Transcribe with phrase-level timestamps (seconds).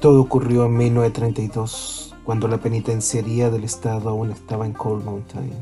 [0.00, 5.54] Todo ocurrió en 1932, cuando la penitenciaría del Estado aún estaba en Cold Mountain.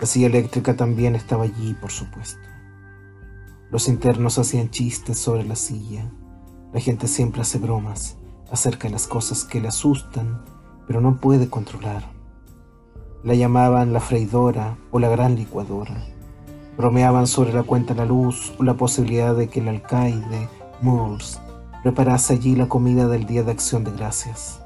[0.00, 2.40] La silla eléctrica también estaba allí, por supuesto.
[3.70, 6.10] Los internos hacían chistes sobre la silla.
[6.72, 8.16] La gente siempre hace bromas
[8.50, 10.42] acerca de las cosas que le asustan,
[10.86, 12.02] pero no puede controlar.
[13.22, 16.02] La llamaban la freidora o la gran licuadora.
[16.78, 20.48] Bromeaban sobre la cuenta de la luz o la posibilidad de que el alcaide,
[20.80, 21.40] Moores,
[21.84, 24.58] preparase allí la comida del Día de Acción de Gracias,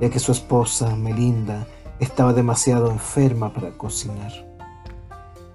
[0.00, 1.66] ya que su esposa, Melinda,
[2.00, 4.32] estaba demasiado enferma para cocinar.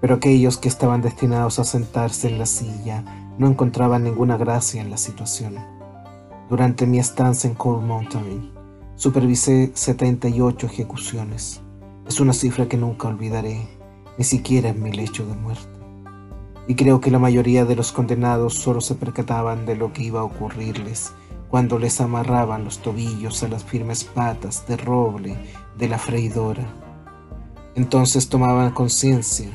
[0.00, 3.04] Pero aquellos que estaban destinados a sentarse en la silla
[3.36, 5.56] no encontraban ninguna gracia en la situación.
[6.48, 8.52] Durante mi estancia en Cold Mountain,
[8.94, 11.60] supervisé 78 ejecuciones.
[12.06, 13.66] Es una cifra que nunca olvidaré,
[14.16, 15.77] ni siquiera en mi lecho de muerte
[16.68, 20.20] y creo que la mayoría de los condenados solo se percataban de lo que iba
[20.20, 21.12] a ocurrirles
[21.48, 25.34] cuando les amarraban los tobillos a las firmes patas de roble
[25.78, 26.66] de la freidora.
[27.74, 29.48] Entonces tomaban conciencia.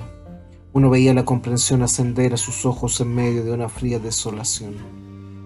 [0.73, 4.73] Uno veía la comprensión ascender a sus ojos en medio de una fría desolación,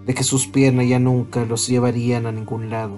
[0.05, 2.97] de que sus piernas ya nunca los llevarían a ningún lado.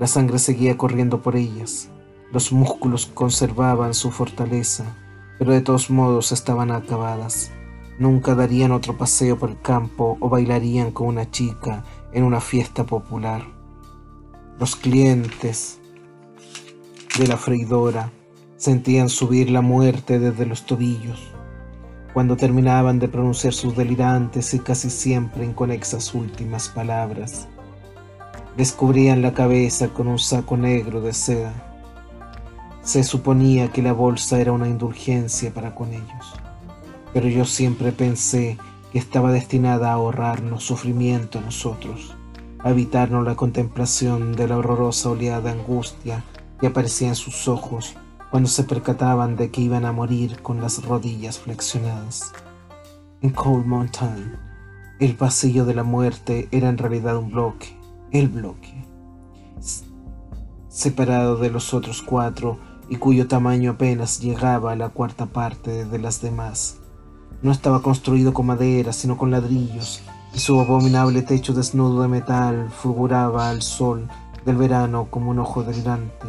[0.00, 1.88] La sangre seguía corriendo por ellas,
[2.32, 4.84] los músculos conservaban su fortaleza,
[5.38, 7.52] pero de todos modos estaban acabadas.
[8.00, 11.84] Nunca darían otro paseo por el campo o bailarían con una chica
[12.14, 13.42] en una fiesta popular.
[14.58, 15.78] Los clientes
[17.18, 18.10] de la freidora
[18.56, 21.30] sentían subir la muerte desde los tobillos.
[22.14, 27.48] Cuando terminaban de pronunciar sus delirantes y casi siempre inconexas últimas palabras,
[28.56, 31.52] descubrían la cabeza con un saco negro de seda.
[32.80, 36.40] Se suponía que la bolsa era una indulgencia para con ellos
[37.12, 38.58] pero yo siempre pensé
[38.92, 42.16] que estaba destinada a ahorrarnos sufrimiento a nosotros,
[42.58, 46.24] a evitarnos la contemplación de la horrorosa oleada de angustia
[46.60, 47.96] que aparecía en sus ojos
[48.30, 52.32] cuando se percataban de que iban a morir con las rodillas flexionadas.
[53.22, 54.36] En Cold Mountain,
[55.00, 57.76] el pasillo de la muerte era en realidad un bloque,
[58.12, 58.84] el bloque,
[60.68, 62.58] separado de los otros cuatro
[62.88, 66.79] y cuyo tamaño apenas llegaba a la cuarta parte de las demás.
[67.42, 70.02] No estaba construido con madera, sino con ladrillos,
[70.34, 74.08] y su abominable techo desnudo de metal fulguraba al sol
[74.44, 76.26] del verano como un ojo delirante.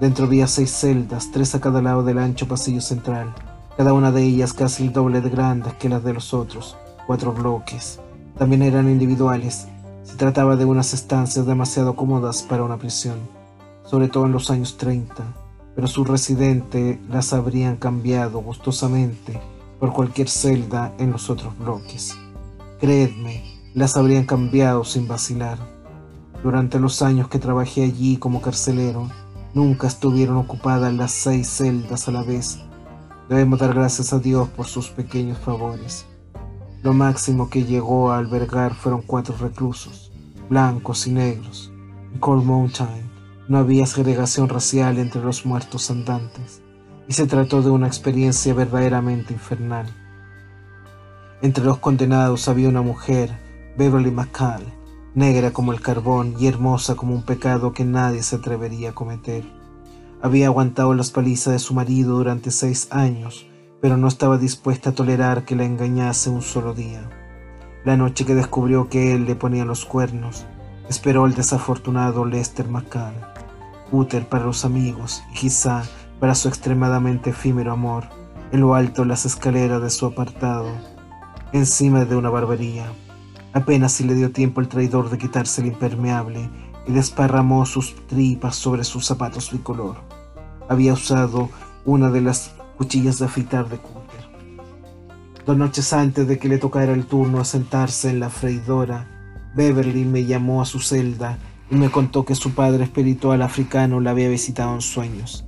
[0.00, 3.32] Dentro había seis celdas, tres a cada lado del ancho pasillo central,
[3.76, 6.76] cada una de ellas casi el doble de grandes que las de los otros,
[7.06, 8.00] cuatro bloques.
[8.36, 9.68] También eran individuales.
[10.02, 13.18] Se trataba de unas estancias demasiado cómodas para una prisión,
[13.84, 15.22] sobre todo en los años 30,
[15.76, 19.40] pero su residente las habrían cambiado gustosamente
[19.82, 22.16] por cualquier celda en los otros bloques.
[22.78, 23.42] Creedme,
[23.74, 25.58] las habrían cambiado sin vacilar.
[26.44, 29.10] Durante los años que trabajé allí como carcelero,
[29.54, 32.60] nunca estuvieron ocupadas las seis celdas a la vez.
[33.28, 36.06] Debemos dar gracias a Dios por sus pequeños favores.
[36.84, 40.12] Lo máximo que llegó a albergar fueron cuatro reclusos,
[40.48, 41.72] blancos y negros.
[42.12, 43.10] En Cold Mountain
[43.48, 46.61] no había segregación racial entre los muertos andantes
[47.08, 49.86] y se trató de una experiencia verdaderamente infernal.
[51.42, 53.30] Entre los condenados había una mujer,
[53.76, 54.62] Beverly McCall,
[55.14, 59.44] negra como el carbón y hermosa como un pecado que nadie se atrevería a cometer.
[60.22, 63.46] Había aguantado las palizas de su marido durante seis años,
[63.80, 67.10] pero no estaba dispuesta a tolerar que la engañase un solo día.
[67.84, 70.46] La noche que descubrió que él le ponía los cuernos,
[70.88, 73.14] esperó el desafortunado Lester McCall,
[73.90, 75.82] Uther para los amigos y quizá
[76.22, 78.04] para su extremadamente efímero amor,
[78.52, 80.68] en lo alto de las escaleras de su apartado,
[81.52, 82.86] encima de una barbería.
[83.52, 86.48] Apenas si le dio tiempo el traidor de quitarse el impermeable
[86.86, 89.96] y desparramó sus tripas sobre sus zapatos bicolor.
[90.68, 91.50] Había usado
[91.84, 94.28] una de las cuchillas de afeitar de Cooper.
[95.44, 99.08] Dos noches antes de que le tocara el turno a sentarse en la freidora,
[99.56, 101.38] Beverly me llamó a su celda
[101.68, 105.46] y me contó que su padre espiritual africano la había visitado en sueños.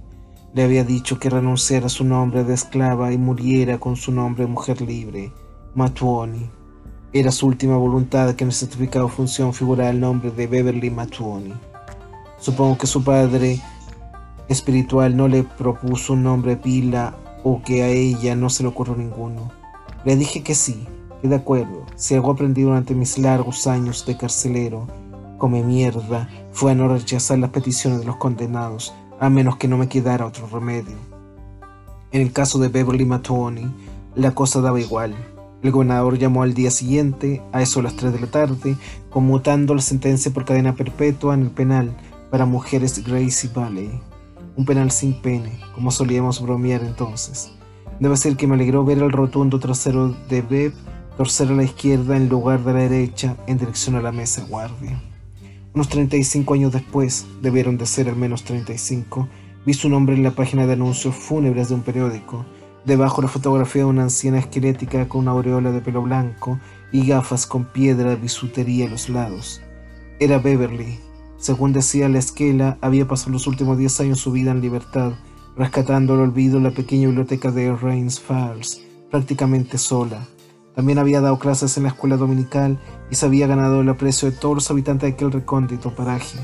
[0.54, 4.44] Le había dicho que renunciara a su nombre de esclava y muriera con su nombre
[4.44, 5.32] de mujer libre,
[5.74, 6.48] Matuoni.
[7.12, 11.52] Era su última voluntad que en el certificado función figurara el nombre de Beverly Matuoni.
[12.38, 13.60] Supongo que su padre
[14.48, 18.94] espiritual no le propuso un nombre pila o que a ella no se le ocurrió
[18.94, 19.50] ninguno.
[20.04, 20.86] Le dije que sí,
[21.20, 24.86] que de acuerdo, si algo aprendí durante mis largos años de carcelero,
[25.36, 29.78] come mierda, fue a no rechazar las peticiones de los condenados a menos que no
[29.78, 30.96] me quedara otro remedio.
[32.12, 33.72] En el caso de Beverly Matoni,
[34.14, 35.14] la cosa daba igual.
[35.62, 38.76] El gobernador llamó al día siguiente, a eso a las 3 de la tarde,
[39.08, 41.96] conmutando la sentencia por cadena perpetua en el penal
[42.30, 43.98] para mujeres Gracie Valley.
[44.56, 47.50] Un penal sin pene, como solíamos bromear entonces.
[48.00, 50.74] Debo decir que me alegró ver el rotundo trasero de Beb
[51.16, 55.00] torcer a la izquierda en lugar de la derecha en dirección a la mesa guardia.
[55.74, 59.28] Unos 35 años después, debieron de ser al menos 35,
[59.66, 62.44] vi su nombre en la página de anuncios fúnebres de un periódico,
[62.84, 66.60] Debajo la fotografía de una anciana esquelética con una aureola de pelo blanco
[66.92, 69.62] y gafas con piedra de bisutería a los lados.
[70.20, 70.98] Era Beverly.
[71.38, 75.12] Según decía la esquela, había pasado los últimos 10 años su vida en libertad,
[75.56, 80.26] rescatando al olvido la pequeña biblioteca de Rains Falls, prácticamente sola.
[80.74, 82.78] También había dado clases en la escuela dominical
[83.10, 86.38] y se había ganado el aprecio de todos los habitantes de aquel recóndito paraje.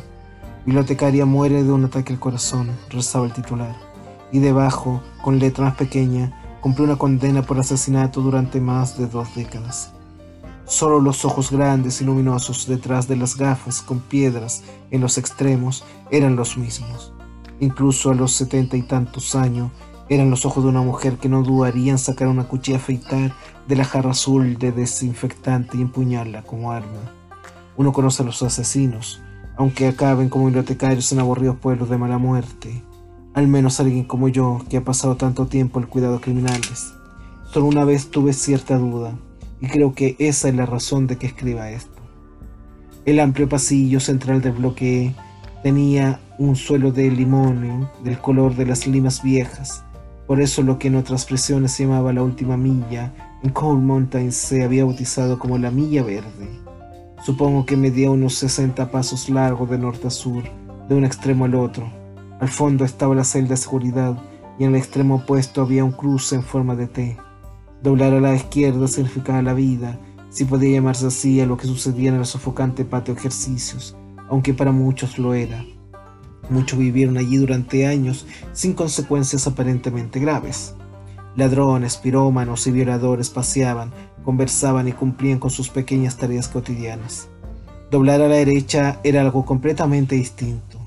[0.64, 3.90] Bibliotecaria muere de un ataque al corazón, rezaba el titular
[4.32, 9.34] y debajo, con letra más pequeña, cumplió una condena por asesinato durante más de dos
[9.34, 9.90] décadas.
[10.66, 14.62] Solo los ojos grandes y luminosos detrás de las gafas con piedras
[14.92, 17.12] en los extremos eran los mismos.
[17.58, 19.72] Incluso a los setenta y tantos años
[20.10, 23.32] eran los ojos de una mujer que no dudaría en sacar una cuchilla a afeitar
[23.68, 27.14] de la jarra azul de desinfectante y empuñarla como arma.
[27.76, 29.22] Uno conoce a los asesinos,
[29.56, 32.82] aunque acaben como bibliotecarios en aburridos pueblos de mala muerte.
[33.34, 36.92] Al menos alguien como yo, que ha pasado tanto tiempo el cuidado de criminales.
[37.52, 39.16] Solo una vez tuve cierta duda,
[39.60, 42.02] y creo que esa es la razón de que escriba esto.
[43.04, 45.14] El amplio pasillo central del bloque
[45.62, 49.84] tenía un suelo de limón del color de las limas viejas.
[50.30, 53.12] Por eso lo que en otras presiones se llamaba la última milla,
[53.42, 56.48] en Cold Mountain se había bautizado como la milla verde.
[57.26, 60.44] Supongo que medía unos 60 pasos largos de norte a sur,
[60.88, 61.90] de un extremo al otro
[62.40, 64.16] al fondo estaba la celda de seguridad
[64.58, 67.18] y en el extremo opuesto había un cruce en forma de T.
[67.82, 69.98] Doblar a la izquierda significaba la vida,
[70.30, 73.94] si podía llamarse así a lo que sucedía en el sofocante patio de ejercicios,
[74.30, 75.62] aunque para muchos lo era.
[76.50, 80.74] Muchos vivieron allí durante años sin consecuencias aparentemente graves.
[81.36, 83.92] Ladrones, pirómanos y violadores paseaban,
[84.24, 87.28] conversaban y cumplían con sus pequeñas tareas cotidianas.
[87.90, 90.78] Doblar a la derecha era algo completamente distinto.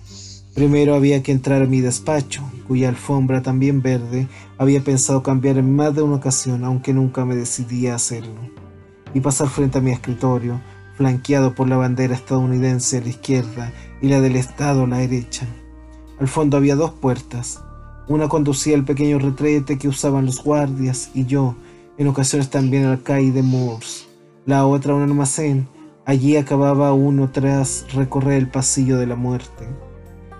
[0.53, 4.27] Primero había que entrar a mi despacho, cuya alfombra también verde
[4.57, 8.39] había pensado cambiar en más de una ocasión, aunque nunca me decidí a hacerlo,
[9.13, 10.61] y pasar frente a mi escritorio,
[10.95, 15.47] flanqueado por la bandera estadounidense a la izquierda y la del Estado a la derecha.
[16.19, 17.61] Al fondo había dos puertas.
[18.07, 21.55] Una conducía al pequeño retrete que usaban los guardias y yo,
[21.97, 24.07] en ocasiones también al CAI de Moores.
[24.45, 25.67] La otra un almacén.
[26.05, 29.67] Allí acababa uno tras recorrer el pasillo de la muerte.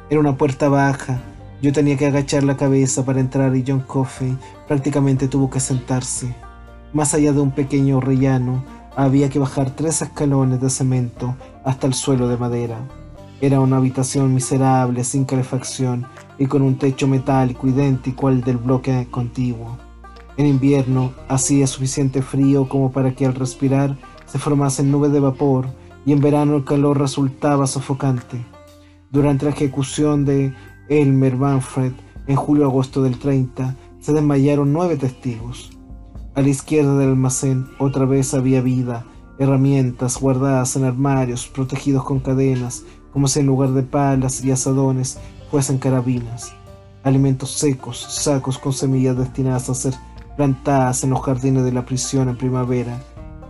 [0.10, 1.22] Era una puerta baja.
[1.62, 6.36] Yo tenía que agachar la cabeza para entrar y John Coffey prácticamente tuvo que sentarse.
[6.92, 8.64] Más allá de un pequeño rellano,
[8.96, 12.78] había que bajar tres escalones de cemento hasta el suelo de madera.
[13.42, 16.06] Era una habitación miserable, sin calefacción
[16.38, 19.78] y con un techo metálico idéntico al del bloque contiguo.
[20.38, 25.68] En invierno hacía suficiente frío como para que al respirar se formasen nubes de vapor
[26.06, 28.44] y en verano el calor resultaba sofocante.
[29.12, 30.54] Durante la ejecución de
[30.90, 31.92] Elmer Manfred
[32.28, 35.72] en julio-agosto del 30, se desmayaron nueve testigos.
[36.36, 39.06] A la izquierda del almacén otra vez había vida,
[39.38, 45.20] herramientas guardadas en armarios protegidos con cadenas, como si en lugar de palas y asadones
[45.52, 46.52] fuesen carabinas.
[47.04, 49.94] Alimentos secos, sacos con semillas destinadas a ser
[50.36, 53.00] plantadas en los jardines de la prisión en primavera,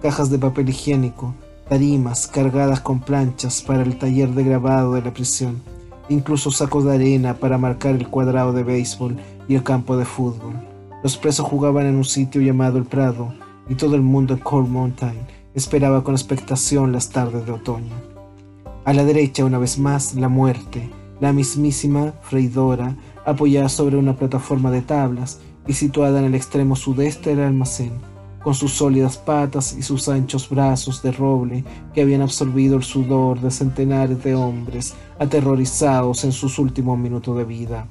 [0.01, 1.33] cajas de papel higiénico,
[1.69, 5.61] tarimas cargadas con planchas para el taller de grabado de la prisión,
[6.09, 9.15] incluso sacos de arena para marcar el cuadrado de béisbol
[9.47, 10.72] y el campo de fútbol.
[11.03, 13.33] Los presos jugaban en un sitio llamado El Prado
[13.67, 15.19] y todo el mundo en Cold Mountain
[15.53, 17.93] esperaba con expectación las tardes de otoño.
[18.85, 22.95] A la derecha, una vez más, la muerte, la mismísima freidora,
[23.25, 27.91] apoyada sobre una plataforma de tablas y situada en el extremo sudeste del almacén
[28.43, 33.39] con sus sólidas patas y sus anchos brazos de roble que habían absorbido el sudor
[33.39, 37.87] de centenares de hombres aterrorizados en sus últimos minutos de vida.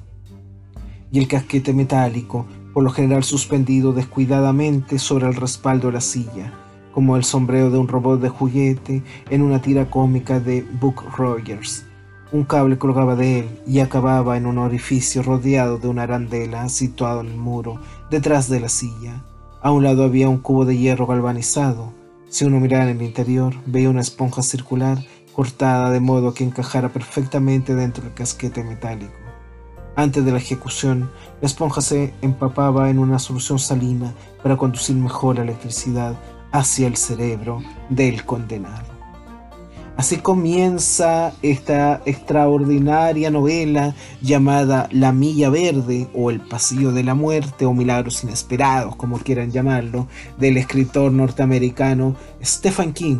[1.11, 6.51] Y el casquete metálico, por lo general suspendido descuidadamente sobre el respaldo de la silla,
[6.91, 11.85] como el sombrero de un robot de juguete en una tira cómica de Book Rogers.
[12.31, 17.21] Un cable colgaba de él y acababa en un orificio rodeado de una arandela situado
[17.21, 19.23] en el muro detrás de la silla.
[19.61, 21.93] A un lado había un cubo de hierro galvanizado.
[22.29, 24.97] Si uno mirara en el interior, veía una esponja circular
[25.33, 29.22] cortada de modo que encajara perfectamente dentro del casquete metálico.
[29.95, 35.35] Antes de la ejecución, la esponja se empapaba en una solución salina para conducir mejor
[35.35, 36.15] la electricidad
[36.51, 38.93] hacia el cerebro del condenado.
[39.95, 47.65] Así comienza esta extraordinaria novela llamada La Milla Verde o El Pasillo de la Muerte
[47.65, 50.07] o Milagros Inesperados, como quieran llamarlo,
[50.39, 53.19] del escritor norteamericano Stephen King,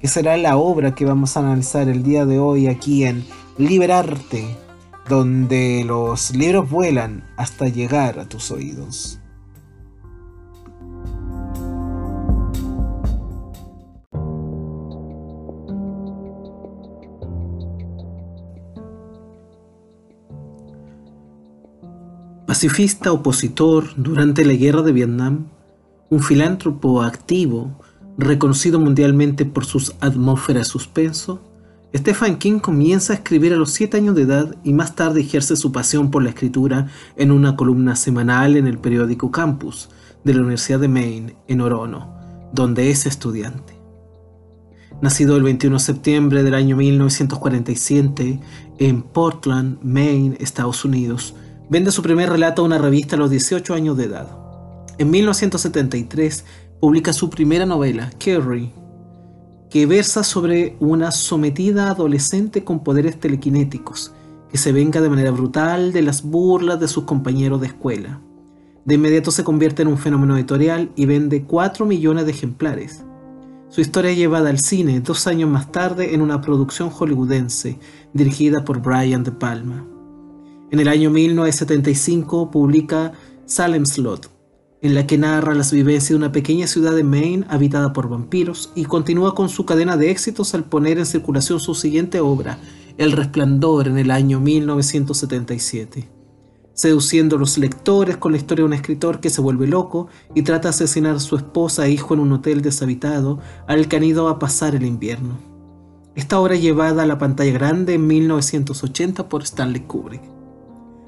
[0.00, 3.24] que será la obra que vamos a analizar el día de hoy aquí en
[3.58, 4.56] Liberarte,
[5.08, 9.18] donde los libros vuelan hasta llegar a tus oídos.
[22.46, 25.46] Pacifista opositor durante la guerra de Vietnam,
[26.10, 27.80] un filántropo activo,
[28.18, 31.40] reconocido mundialmente por sus atmósferas suspenso,
[31.94, 35.56] Stephen King comienza a escribir a los 7 años de edad y más tarde ejerce
[35.56, 39.90] su pasión por la escritura en una columna semanal en el periódico Campus
[40.24, 42.14] de la Universidad de Maine, en Orono,
[42.52, 43.78] donde es estudiante.
[45.02, 48.40] Nacido el 21 de septiembre del año 1947
[48.78, 51.34] en Portland, Maine, Estados Unidos,
[51.72, 54.28] Vende su primer relato a una revista a los 18 años de edad.
[54.98, 56.44] En 1973
[56.80, 58.74] publica su primera novela, Carrie,
[59.72, 64.12] que versa sobre una sometida adolescente con poderes telequinéticos,
[64.50, 68.20] que se venga de manera brutal de las burlas de sus compañeros de escuela.
[68.84, 73.06] De inmediato se convierte en un fenómeno editorial y vende 4 millones de ejemplares.
[73.70, 77.78] Su historia es llevada al cine dos años más tarde en una producción hollywoodense
[78.12, 79.86] dirigida por Brian De Palma.
[80.70, 83.12] En el año 1975 publica
[83.46, 84.28] Salem Slot,
[84.82, 88.72] en la que narra las vivencias de una pequeña ciudad de Maine habitada por vampiros
[88.74, 92.58] y continúa con su cadena de éxitos al poner en circulación su siguiente obra,
[92.98, 96.08] El Resplandor, en el año 1977,
[96.74, 100.42] seduciendo a los lectores con la historia de un escritor que se vuelve loco y
[100.42, 104.04] trata de asesinar a su esposa e hijo en un hotel deshabitado al que han
[104.04, 105.38] ido a pasar el invierno.
[106.16, 110.41] Esta obra llevada a la pantalla grande en 1980 por Stanley Kubrick.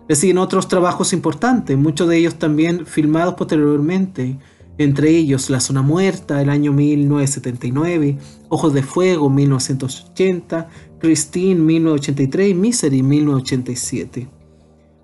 [0.06, 4.38] Le otros trabajos importantes, muchos de ellos también filmados posteriormente,
[4.76, 8.18] entre ellos La Zona Muerta, el año 1979,
[8.50, 10.68] Ojos de Fuego, 1980,
[10.99, 14.28] Christine, 1983 y Misery, 1987.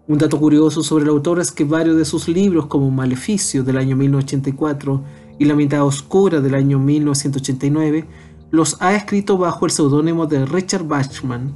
[0.06, 3.78] Un dato curioso sobre el autor es que varios de sus libros, como Maleficio, del
[3.78, 5.02] año 1984,
[5.38, 8.06] y La mitad oscura, del año 1989,
[8.50, 11.54] los ha escrito bajo el seudónimo de Richard Bachman.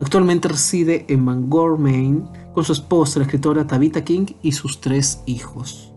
[0.00, 5.22] Actualmente reside en Bangor, Maine, con su esposa, la escritora Tabitha King, y sus tres
[5.26, 5.92] hijos.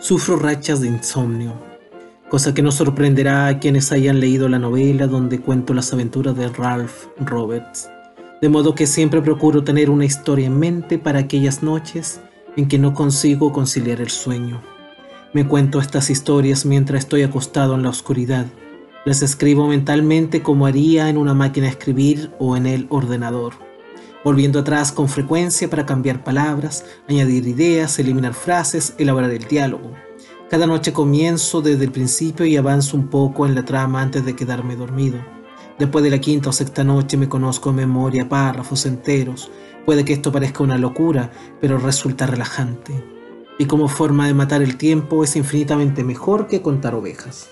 [0.00, 1.52] Sufro rachas de insomnio,
[2.30, 6.48] cosa que no sorprenderá a quienes hayan leído la novela donde cuento las aventuras de
[6.48, 7.90] Ralph Roberts.
[8.40, 12.22] De modo que siempre procuro tener una historia en mente para aquellas noches
[12.58, 14.60] en que no consigo conciliar el sueño.
[15.32, 18.46] Me cuento estas historias mientras estoy acostado en la oscuridad.
[19.04, 23.54] Las escribo mentalmente como haría en una máquina de escribir o en el ordenador,
[24.24, 29.92] volviendo atrás con frecuencia para cambiar palabras, añadir ideas, eliminar frases, elaborar el diálogo.
[30.50, 34.34] Cada noche comienzo desde el principio y avanzo un poco en la trama antes de
[34.34, 35.37] quedarme dormido.
[35.78, 39.50] Después de la quinta o sexta noche me conozco en memoria párrafos enteros,
[39.88, 41.30] Puede que esto parezca una locura,
[41.62, 42.92] pero resulta relajante.
[43.58, 47.48] Y como forma de matar el tiempo es infinitamente mejor que contar ovejas.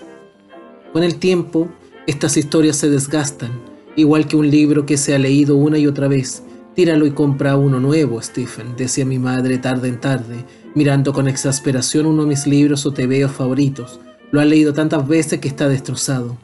[0.93, 1.67] Con el tiempo,
[2.05, 3.59] estas historias se desgastan,
[3.95, 6.43] igual que un libro que se ha leído una y otra vez.
[6.75, 12.05] Tíralo y compra uno nuevo, Stephen, decía mi madre tarde en tarde, mirando con exasperación
[12.05, 13.99] uno de mis libros o tebeos favoritos.
[14.29, 16.37] Lo ha leído tantas veces que está destrozado.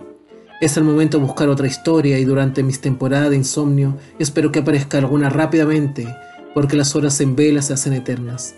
[0.63, 4.60] Es el momento de buscar otra historia y durante mis temporadas de insomnio espero que
[4.60, 6.08] aparezca alguna rápidamente,
[6.53, 8.55] porque las horas en vela se hacen eternas.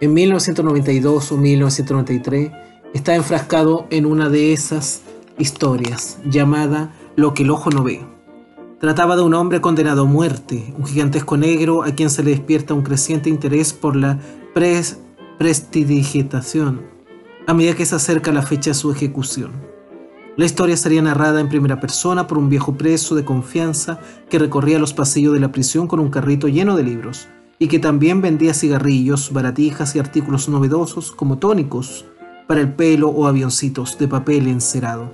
[0.00, 2.50] En 1992 o 1993
[2.92, 5.02] está enfrascado en una de esas
[5.38, 8.04] historias llamada Lo que el ojo no ve.
[8.80, 12.74] Trataba de un hombre condenado a muerte, un gigantesco negro a quien se le despierta
[12.74, 14.18] un creciente interés por la
[15.38, 16.80] prestidigitación
[17.46, 19.67] a medida que se acerca la fecha de su ejecución.
[20.38, 23.98] La historia sería narrada en primera persona por un viejo preso de confianza
[24.30, 27.26] que recorría los pasillos de la prisión con un carrito lleno de libros
[27.58, 32.04] y que también vendía cigarrillos, baratijas y artículos novedosos como tónicos
[32.46, 35.10] para el pelo o avioncitos de papel encerado.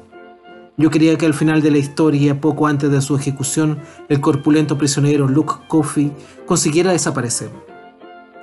[0.76, 3.78] Yo quería que al final de la historia, poco antes de su ejecución,
[4.10, 6.12] el corpulento prisionero Luke Coffey
[6.44, 7.48] consiguiera desaparecer.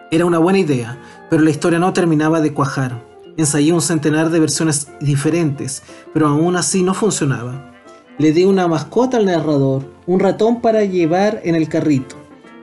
[0.09, 3.10] Era una buena idea, pero la historia no terminaba de cuajar.
[3.37, 5.83] Ensayé un centenar de versiones diferentes,
[6.13, 7.73] pero aún así no funcionaba.
[8.17, 12.15] Le di una mascota al narrador, un ratón para llevar en el carrito,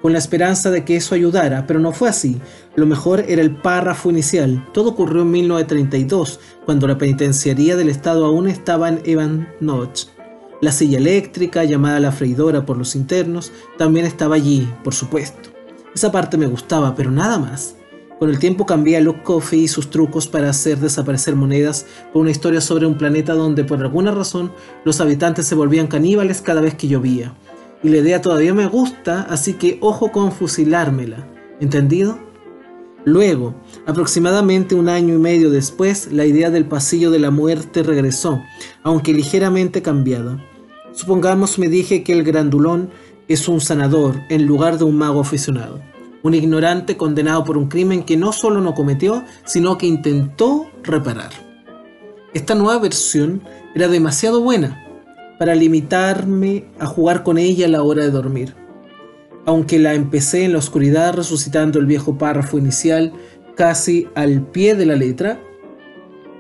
[0.03, 2.41] con la esperanza de que eso ayudara, pero no fue así.
[2.77, 4.65] Lo mejor era el párrafo inicial.
[4.73, 10.07] Todo ocurrió en 1932, cuando la penitenciaría del Estado aún estaba en Evan Notch.
[10.61, 15.51] La silla eléctrica, llamada la freidora por los internos, también estaba allí, por supuesto.
[15.95, 17.78] Esa parte me gustaba, pero nada más.
[18.19, 22.23] Con el tiempo cambié a Luke Coffey y sus trucos para hacer desaparecer monedas por
[22.23, 24.53] una historia sobre un planeta donde por alguna razón
[24.85, 27.33] los habitantes se volvían caníbales cada vez que llovía.
[27.83, 31.29] Y la idea todavía me gusta, así que ojo con fusilármela.
[31.61, 32.19] ¿Entendido?
[33.05, 33.55] Luego,
[33.87, 38.43] aproximadamente un año y medio después, la idea del pasillo de la muerte regresó,
[38.83, 40.45] aunque ligeramente cambiada.
[40.93, 42.91] Supongamos me dije que el grandulón
[43.29, 45.81] es un sanador en lugar de un mago aficionado.
[46.29, 51.31] Un ignorante condenado por un crimen que no solo no cometió, sino que intentó reparar.
[52.35, 53.41] Esta nueva versión
[53.75, 54.85] era demasiado buena
[55.39, 58.55] para limitarme a jugar con ella a la hora de dormir.
[59.47, 63.15] Aunque la empecé en la oscuridad resucitando el viejo párrafo inicial
[63.57, 65.41] casi al pie de la letra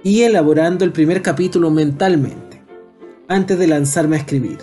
[0.05, 2.63] y elaborando el primer capítulo mentalmente,
[3.27, 4.59] antes de lanzarme a escribir.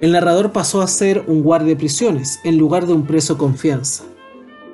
[0.00, 4.02] El narrador pasó a ser un guardia de prisiones en lugar de un preso confianza.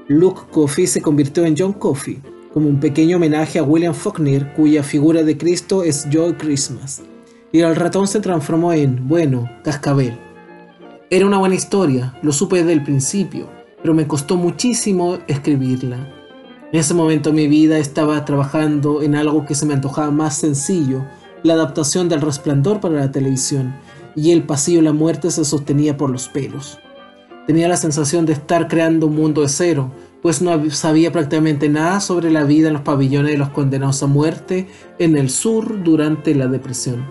[0.09, 2.21] Luke Coffey se convirtió en John Coffey,
[2.53, 7.01] como un pequeño homenaje a William Faulkner, cuya figura de Cristo es Joy Christmas.
[7.53, 10.19] Y el ratón se transformó en, bueno, cascabel.
[11.09, 13.49] Era una buena historia, lo supe desde el principio,
[13.81, 15.97] pero me costó muchísimo escribirla.
[16.71, 21.03] En ese momento mi vida estaba trabajando en algo que se me antojaba más sencillo,
[21.43, 23.75] la adaptación del resplandor para la televisión,
[24.15, 26.79] y el pasillo de la muerte se sostenía por los pelos.
[27.47, 32.01] Tenía la sensación de estar creando un mundo de cero, pues no sabía prácticamente nada
[32.01, 34.67] sobre la vida en los pabellones de los condenados a muerte
[34.99, 37.05] en el sur durante la depresión.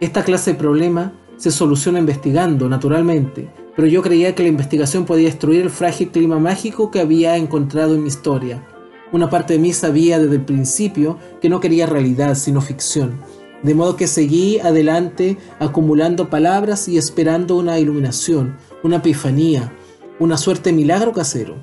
[0.00, 5.26] Esta clase de problema se soluciona investigando, naturalmente, pero yo creía que la investigación podía
[5.26, 8.66] destruir el frágil clima mágico que había encontrado en mi historia.
[9.12, 13.20] Una parte de mí sabía desde el principio que no quería realidad, sino ficción,
[13.62, 19.72] de modo que seguí adelante acumulando palabras y esperando una iluminación, una epifanía,
[20.18, 21.56] una suerte milagro casero.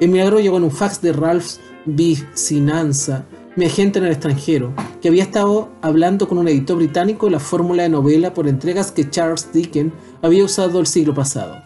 [0.00, 3.24] El milagro llegó en un fax de Ralph Vicinanza,
[3.56, 7.40] mi agente en el extranjero, que había estado hablando con un editor británico de la
[7.40, 11.56] fórmula de novela por entregas que Charles Dickens había usado el siglo pasado.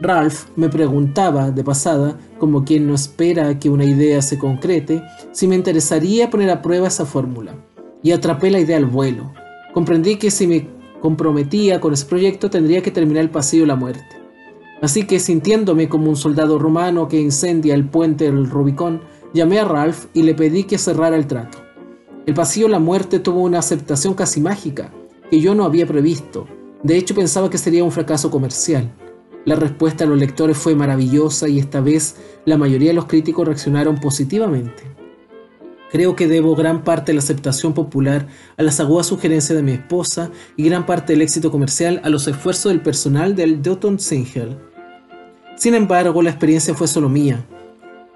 [0.00, 5.46] Ralph me preguntaba de pasada, como quien no espera que una idea se concrete, si
[5.46, 7.54] me interesaría poner a prueba esa fórmula
[8.04, 9.32] y atrapé la idea al vuelo.
[9.72, 10.68] Comprendí que si me
[11.00, 14.06] comprometía con ese proyecto tendría que terminar el pasillo de la muerte.
[14.82, 19.00] Así que sintiéndome como un soldado romano que incendia el puente del Rubicón,
[19.32, 21.58] llamé a Ralph y le pedí que cerrara el trato.
[22.26, 24.92] El pasillo de la muerte tuvo una aceptación casi mágica,
[25.30, 26.46] que yo no había previsto.
[26.82, 28.92] De hecho pensaba que sería un fracaso comercial.
[29.46, 33.46] La respuesta a los lectores fue maravillosa y esta vez la mayoría de los críticos
[33.46, 34.93] reaccionaron positivamente.
[35.94, 38.26] Creo que debo gran parte de la aceptación popular
[38.56, 42.26] a las agudas sugerencias de mi esposa y gran parte del éxito comercial a los
[42.26, 44.56] esfuerzos del personal del Dotton Singel.
[45.54, 47.46] Sin embargo, la experiencia fue solo mía.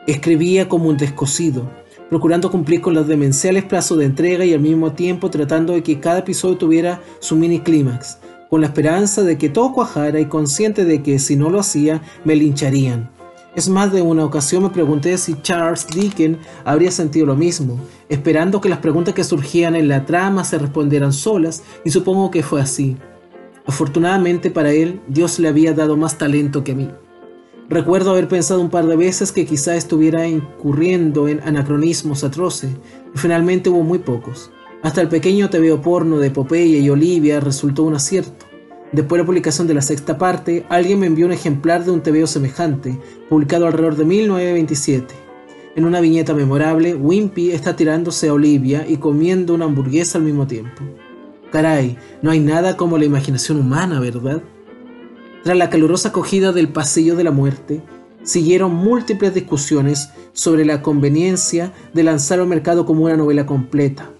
[0.08, 1.70] Escribía como un descosido,
[2.10, 6.00] procurando cumplir con los demenciales plazos de entrega y al mismo tiempo tratando de que
[6.00, 8.18] cada episodio tuviera su mini clímax,
[8.50, 12.02] con la esperanza de que todo cuajara y consciente de que si no lo hacía
[12.24, 13.17] me lincharían.
[13.54, 18.60] Es más de una ocasión me pregunté si Charles Dickens habría sentido lo mismo, esperando
[18.60, 22.60] que las preguntas que surgían en la trama se respondieran solas, y supongo que fue
[22.60, 22.96] así.
[23.66, 26.90] Afortunadamente para él, Dios le había dado más talento que a mí.
[27.70, 32.70] Recuerdo haber pensado un par de veces que quizá estuviera incurriendo en anacronismos atroces,
[33.14, 34.50] y finalmente hubo muy pocos.
[34.82, 38.47] Hasta el pequeño tebeo porno de Popeye y Olivia resultó un acierto.
[38.92, 42.00] Después de la publicación de la sexta parte, alguien me envió un ejemplar de un
[42.00, 42.98] tebeo semejante,
[43.28, 45.14] publicado alrededor de 1927.
[45.76, 50.46] En una viñeta memorable, Wimpy está tirándose a Olivia y comiendo una hamburguesa al mismo
[50.46, 50.82] tiempo.
[51.52, 54.42] Caray, no hay nada como la imaginación humana, ¿verdad?
[55.44, 57.82] Tras la calurosa acogida del pasillo de la muerte,
[58.22, 64.10] siguieron múltiples discusiones sobre la conveniencia de lanzar al mercado como una novela completa.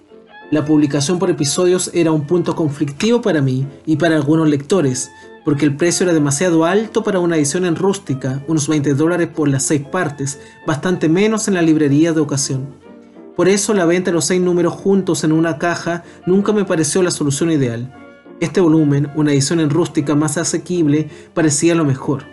[0.51, 5.11] La publicación por episodios era un punto conflictivo para mí y para algunos lectores,
[5.45, 9.49] porque el precio era demasiado alto para una edición en rústica, unos 20 dólares por
[9.49, 12.67] las seis partes, bastante menos en la librería de ocasión.
[13.37, 17.03] Por eso la venta de los seis números juntos en una caja nunca me pareció
[17.03, 17.95] la solución ideal.
[18.41, 22.25] Este volumen, una edición en rústica más asequible, parecía lo mejor.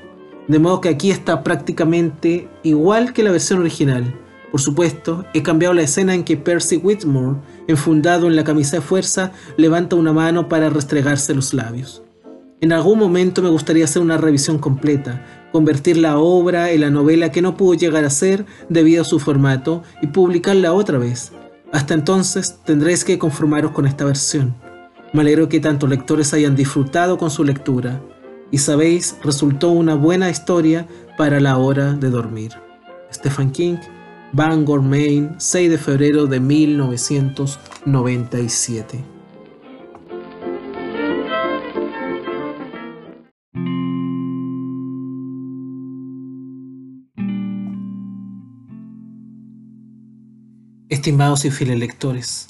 [0.47, 4.15] De modo que aquí está prácticamente igual que la versión original,
[4.51, 8.81] Por supuesto, he cambiado la escena en que Percy Whitmore, enfundado en la camisa de
[8.81, 12.03] fuerza, levanta una mano para restregarse los labios.
[12.61, 17.31] En algún momento me gustaría hacer una revisión completa, convertir la obra en la novela
[17.31, 21.31] que no pudo llegar a ser debido a su formato y publicarla otra vez.
[21.71, 24.55] Hasta entonces tendréis que conformaros con esta versión.
[25.13, 28.01] Me alegro que tantos lectores hayan disfrutado con su lectura
[28.51, 32.53] y sabéis, resultó una buena historia para la hora de dormir.
[33.13, 33.77] Stephen King,
[34.37, 39.05] Bangor, Maine, 6 de febrero de 1997.
[50.89, 52.49] Estimados y fieles lectores,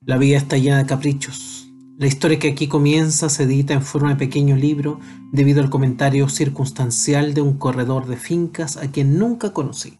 [0.00, 1.70] la vida está llena de caprichos.
[1.98, 5.00] La historia que aquí comienza se edita en forma de pequeño libro
[5.32, 9.98] debido al comentario circunstancial de un corredor de fincas a quien nunca conocí.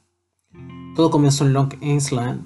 [0.96, 2.40] Todo comenzó en Long Island.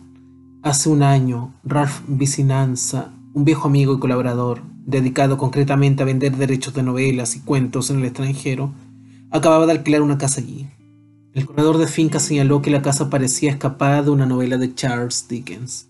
[0.65, 6.75] Hace un año, Ralph Vicinanza, un viejo amigo y colaborador, dedicado concretamente a vender derechos
[6.75, 8.73] de novelas y cuentos en el extranjero,
[9.31, 10.67] acababa de alquilar una casa allí.
[11.33, 15.27] El corredor de fincas señaló que la casa parecía escapada de una novela de Charles
[15.29, 15.89] Dickens.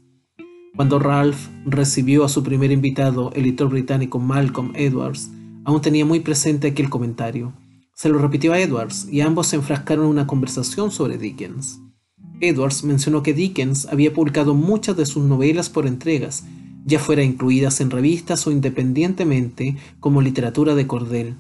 [0.77, 5.31] Cuando Ralph recibió a su primer invitado, el editor británico Malcolm Edwards,
[5.65, 7.55] aún tenía muy presente aquel comentario.
[7.95, 11.81] Se lo repitió a Edwards y ambos se enfrascaron en una conversación sobre Dickens.
[12.41, 16.45] Edwards mencionó que Dickens había publicado muchas de sus novelas por entregas,
[16.85, 21.35] ya fuera incluidas en revistas o independientemente como literatura de cordel.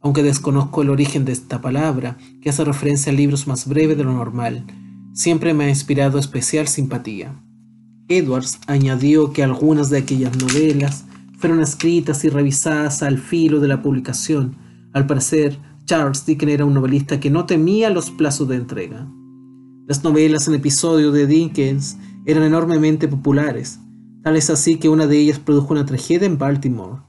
[0.00, 4.04] Aunque desconozco el origen de esta palabra, que hace referencia a libros más breves de
[4.04, 4.64] lo normal,
[5.12, 7.34] siempre me ha inspirado especial simpatía.
[8.08, 11.04] Edwards añadió que algunas de aquellas novelas
[11.38, 14.56] fueron escritas y revisadas al filo de la publicación.
[14.94, 19.08] Al parecer, Charles Dickens era un novelista que no temía los plazos de entrega.
[19.88, 21.96] Las novelas en episodio de Dickens
[22.26, 23.80] eran enormemente populares,
[24.22, 27.00] tal es así que una de ellas produjo una tragedia en Baltimore.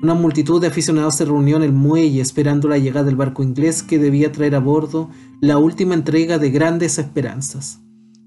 [0.00, 3.82] Una multitud de aficionados se reunió en el muelle esperando la llegada del barco inglés
[3.82, 7.80] que debía traer a bordo la última entrega de Grandes Esperanzas.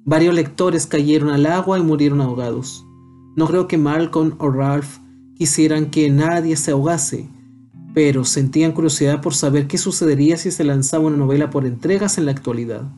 [0.04, 2.86] Varios lectores cayeron al agua y murieron ahogados.
[3.38, 4.98] No creo que Malcolm o Ralph
[5.38, 7.30] quisieran que nadie se ahogase,
[7.94, 12.26] pero sentían curiosidad por saber qué sucedería si se lanzaba una novela por entregas en
[12.26, 12.92] la actualidad.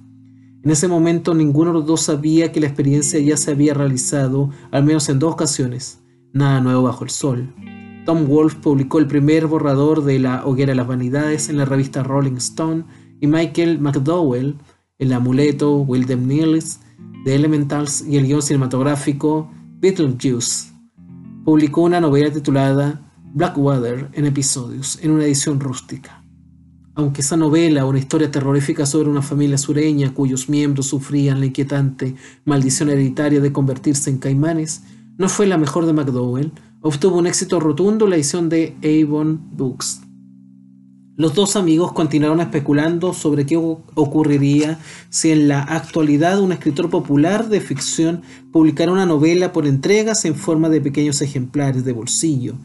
[0.65, 4.49] En ese momento ninguno de los dos sabía que la experiencia ya se había realizado,
[4.71, 5.99] al menos en dos ocasiones.
[6.33, 7.53] Nada nuevo bajo el sol.
[8.03, 12.01] Tom Wolfe publicó el primer borrador de La Hoguera de las Vanidades en la revista
[12.01, 12.83] Rolling Stone
[13.21, 14.57] y Michael McDowell,
[14.97, 16.79] El Amuleto, William Niels,
[17.25, 20.73] The Elementals y el guion cinematográfico Beetlejuice.
[21.43, 26.24] Publicó una novela titulada Blackwater en episodios, en una edición rústica.
[26.97, 32.15] Aunque esa novela, una historia terrorífica sobre una familia sureña cuyos miembros sufrían la inquietante
[32.45, 34.83] maldición hereditaria de convertirse en caimanes,
[35.17, 40.01] no fue la mejor de McDowell, obtuvo un éxito rotundo la edición de Avon Books.
[41.17, 44.79] Los dos amigos continuaron especulando sobre qué ocurriría
[45.09, 50.35] si en la actualidad un escritor popular de ficción publicara una novela por entregas en
[50.35, 52.55] forma de pequeños ejemplares de bolsillo,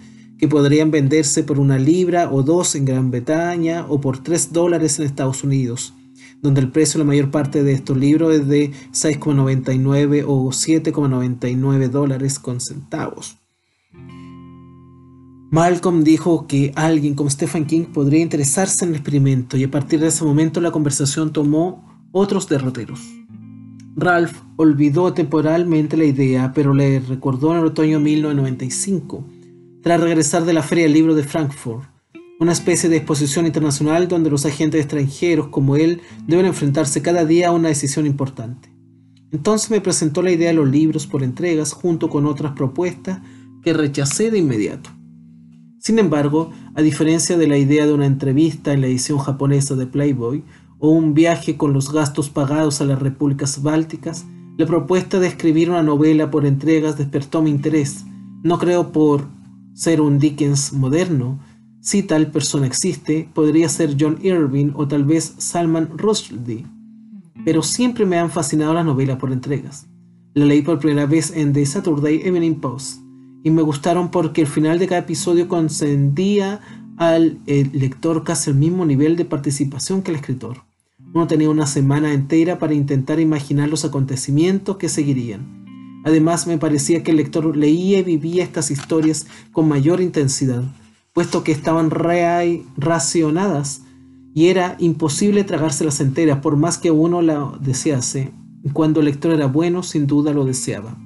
[0.40, 4.98] que podrían venderse por una libra o dos en Gran Bretaña o por tres dólares
[4.98, 5.92] en Estados Unidos,
[6.40, 11.88] donde el precio de la mayor parte de estos libros es de 6,99 o 7,99
[11.90, 13.36] dólares con centavos.
[15.50, 20.00] Malcolm dijo que alguien como Stephen King podría interesarse en el experimento y a partir
[20.00, 23.00] de ese momento la conversación tomó otros derroteros.
[23.94, 29.39] Ralph olvidó temporalmente la idea, pero le recordó en el otoño de 1995
[29.82, 31.88] tras regresar de la Feria del Libro de Frankfurt,
[32.38, 37.48] una especie de exposición internacional donde los agentes extranjeros como él deben enfrentarse cada día
[37.48, 38.70] a una decisión importante.
[39.32, 43.20] Entonces me presentó la idea de los libros por entregas junto con otras propuestas
[43.62, 44.90] que rechacé de inmediato.
[45.78, 49.86] Sin embargo, a diferencia de la idea de una entrevista en la edición japonesa de
[49.86, 50.44] Playboy
[50.78, 54.26] o un viaje con los gastos pagados a las repúblicas bálticas,
[54.58, 58.04] la propuesta de escribir una novela por entregas despertó mi interés,
[58.42, 59.39] no creo por
[59.74, 61.40] ser un Dickens moderno.
[61.80, 66.66] Si tal persona existe, podría ser John Irving o tal vez Salman Rushdie.
[67.44, 69.86] Pero siempre me han fascinado las novelas por entregas.
[70.34, 73.00] La leí por primera vez en The Saturday Evening Post
[73.42, 76.60] y me gustaron porque el final de cada episodio concedía
[76.98, 80.64] al lector casi el mismo nivel de participación que el escritor.
[81.14, 85.59] Uno tenía una semana entera para intentar imaginar los acontecimientos que seguirían
[86.04, 90.64] Además, me parecía que el lector leía y vivía estas historias con mayor intensidad,
[91.12, 93.82] puesto que estaban racionadas
[94.34, 98.32] y era imposible tragárselas enteras por más que uno la desease.
[98.72, 100.98] cuando el lector era bueno, sin duda lo deseaba.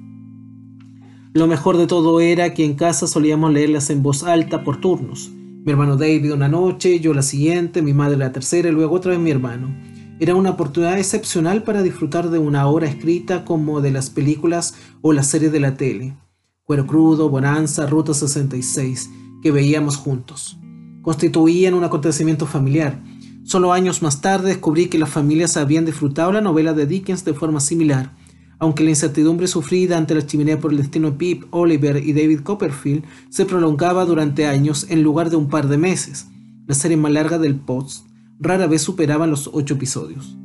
[1.33, 5.31] Lo mejor de todo era que en casa solíamos leerlas en voz alta por turnos.
[5.31, 9.11] Mi hermano David una noche, yo la siguiente, mi madre la tercera y luego otra
[9.11, 9.75] vez mi hermano.
[10.19, 15.11] Era una oportunidad excepcional para disfrutar de una obra escrita como de las películas o
[15.11, 16.15] las series de la tele.
[16.63, 19.09] Cuero crudo, Bonanza, Ruta 66,
[19.43, 20.57] que veíamos juntos.
[21.01, 23.03] Constituían un acontecimiento familiar.
[23.43, 27.33] Solo años más tarde descubrí que las familias habían disfrutado la novela de Dickens de
[27.33, 28.13] forma similar
[28.59, 32.41] aunque la incertidumbre sufrida ante la chimenea por el destino de Pip, Oliver y David
[32.41, 36.27] Copperfield se prolongaba durante años en lugar de un par de meses.
[36.67, 38.07] La serie más larga del Post
[38.39, 40.37] rara vez superaba los ocho episodios.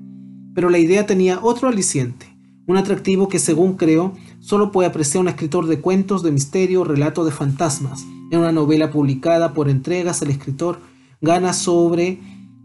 [0.55, 2.26] Pero la idea tenía otro aliciente,
[2.66, 6.85] un atractivo que según creo solo puede apreciar un escritor de cuentos de misterio o
[6.85, 8.05] relato de fantasmas.
[8.31, 10.79] En una novela publicada por entregas el escritor
[11.20, 12.20] gana sobre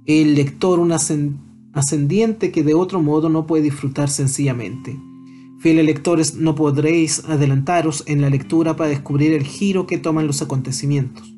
[0.05, 4.99] el lector un ascendiente que de otro modo no puede disfrutar sencillamente.
[5.59, 10.41] Fieles lectores, no podréis adelantaros en la lectura para descubrir el giro que toman los
[10.41, 11.34] acontecimientos.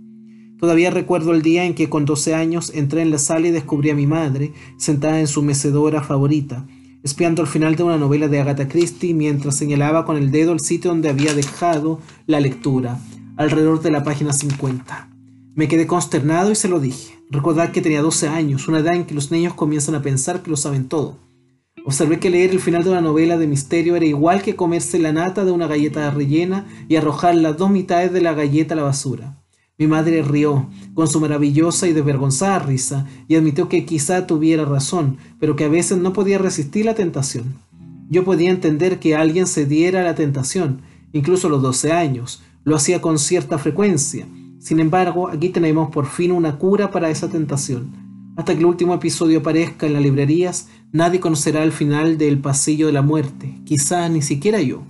[0.59, 3.91] Todavía recuerdo el día en que con 12 años entré en la sala y descubrí
[3.91, 6.65] a mi madre sentada en su mecedora favorita,
[7.03, 10.59] espiando al final de una novela de Agatha Christie mientras señalaba con el dedo el
[10.59, 12.99] sitio donde había dejado la lectura,
[13.35, 15.09] alrededor de la página 50.
[15.53, 17.19] Me quedé consternado y se lo dije.
[17.29, 20.49] Recordad que tenía 12 años, una edad en que los niños comienzan a pensar que
[20.49, 21.19] lo saben todo.
[21.85, 25.13] Observé que leer el final de una novela de misterio era igual que comerse la
[25.13, 28.83] nata de una galleta rellena y arrojar las dos mitades de la galleta a la
[28.83, 29.37] basura.
[29.77, 35.17] Mi madre rió, con su maravillosa y desvergonzada risa, y admitió que quizá tuviera razón,
[35.39, 37.55] pero que a veces no podía resistir la tentación.
[38.09, 40.81] Yo podía entender que alguien cediera a la tentación,
[41.13, 44.25] incluso a los 12 años, lo hacía con cierta frecuencia.
[44.59, 48.93] Sin embargo, aquí tenemos por fin una cura para esa tentación hasta que el último
[48.93, 54.07] episodio aparezca en las librerías, nadie conocerá el final del Pasillo de la Muerte, quizá
[54.09, 54.83] ni siquiera yo.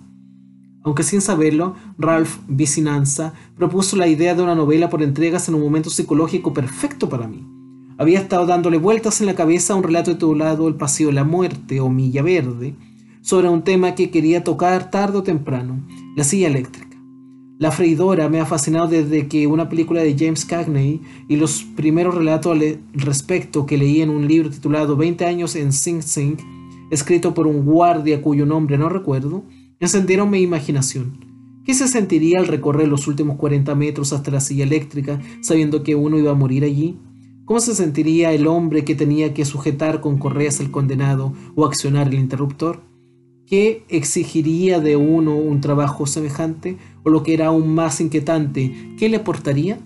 [0.87, 5.61] Aunque sin saberlo, Ralph Vicinanza propuso la idea de una novela por entregas en un
[5.61, 7.45] momento psicológico perfecto para mí.
[7.97, 11.25] Había estado dándole vueltas en la cabeza a un relato titulado El Pasillo de la
[11.25, 12.73] Muerte o Milla Verde,
[13.19, 16.97] sobre un tema que quería tocar tarde o temprano, la silla eléctrica.
[17.59, 22.15] La freidora me ha fascinado desde que una película de James Cagney y los primeros
[22.15, 26.37] relatos al respecto que leí en un libro titulado 20 años en Sing Sing,
[26.91, 29.43] escrito por un guardia cuyo nombre no recuerdo,
[29.79, 31.25] encendieron mi imaginación.
[31.65, 35.95] ¿Qué se sentiría al recorrer los últimos 40 metros hasta la silla eléctrica sabiendo que
[35.95, 36.97] uno iba a morir allí?
[37.43, 42.07] ¿Cómo se sentiría el hombre que tenía que sujetar con correas al condenado o accionar
[42.07, 42.81] el interruptor?
[43.45, 46.77] ¿Qué exigiría de uno un trabajo semejante?
[47.03, 49.79] O lo que era aún más inquietante, ¿qué le aportaría?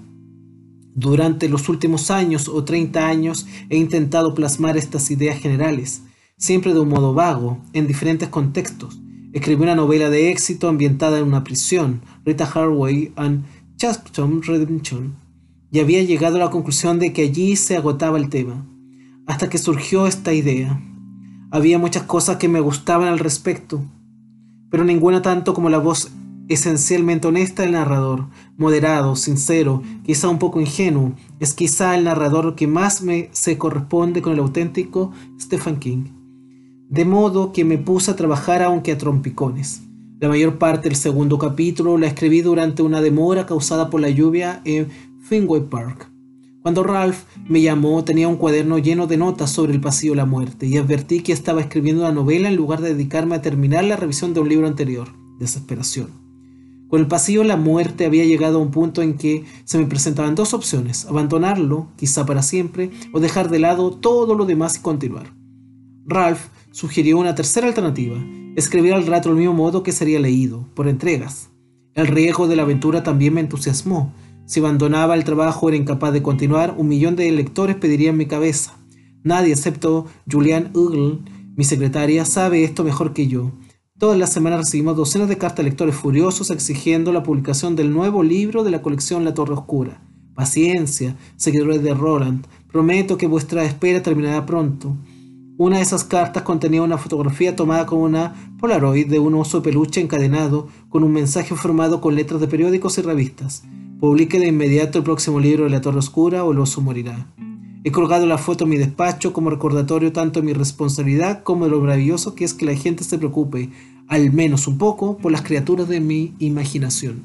[0.96, 6.04] Durante los últimos años o 30 años he intentado plasmar estas ideas generales,
[6.38, 9.00] siempre de un modo vago, en diferentes contextos.
[9.34, 13.46] Escribí una novela de éxito ambientada en una prisión, Rita Harway and
[13.78, 15.16] Chatham Redemption,
[15.72, 18.66] y había llegado a la conclusión de que allí se agotaba el tema,
[19.28, 20.82] hasta que surgió esta idea.
[21.50, 23.86] Había muchas cosas que me gustaban al respecto,
[24.70, 26.12] pero ninguna tanto como la voz
[26.50, 32.68] esencialmente honesta del narrador, moderado, sincero, quizá un poco ingenuo, es quizá el narrador que
[32.68, 36.21] más me se corresponde con el auténtico Stephen King.
[36.92, 39.84] De modo que me puse a trabajar aunque a trompicones.
[40.20, 44.60] La mayor parte del segundo capítulo la escribí durante una demora causada por la lluvia
[44.66, 44.90] en
[45.22, 46.12] Fenway Park.
[46.62, 50.26] Cuando Ralph me llamó tenía un cuaderno lleno de notas sobre el pasillo de la
[50.26, 53.96] muerte y advertí que estaba escribiendo una novela en lugar de dedicarme a terminar la
[53.96, 55.08] revisión de un libro anterior.
[55.40, 56.10] Desesperación.
[56.90, 59.86] Con el pasillo de la muerte había llegado a un punto en que se me
[59.86, 64.82] presentaban dos opciones, abandonarlo, quizá para siempre, o dejar de lado todo lo demás y
[64.82, 65.34] continuar.
[66.06, 68.18] Ralph sugirió una tercera alternativa,
[68.56, 71.50] escribir el rato del mismo modo que sería leído, por entregas.
[71.94, 74.14] El riesgo de la aventura también me entusiasmó,
[74.52, 78.78] si abandonaba el trabajo era incapaz de continuar, un millón de lectores pedirían mi cabeza.
[79.24, 81.20] Nadie, excepto Julian Ugle,
[81.56, 83.54] mi secretaria, sabe esto mejor que yo.
[83.98, 88.24] Todas las semanas recibimos docenas de cartas de lectores furiosos exigiendo la publicación del nuevo
[88.24, 90.02] libro de la colección La Torre Oscura.
[90.34, 92.46] Paciencia, seguidores de Roland.
[92.70, 94.98] Prometo que vuestra espera terminará pronto.
[95.64, 100.02] Una de esas cartas contenía una fotografía tomada con una Polaroid de un oso peluche
[100.02, 103.62] encadenado con un mensaje formado con letras de periódicos y revistas.
[104.00, 107.28] Publique de inmediato el próximo libro de La Torre Oscura o el oso morirá.
[107.84, 111.70] He colgado la foto en mi despacho como recordatorio tanto de mi responsabilidad como de
[111.70, 113.70] lo maravilloso que es que la gente se preocupe,
[114.08, 117.22] al menos un poco, por las criaturas de mi imaginación.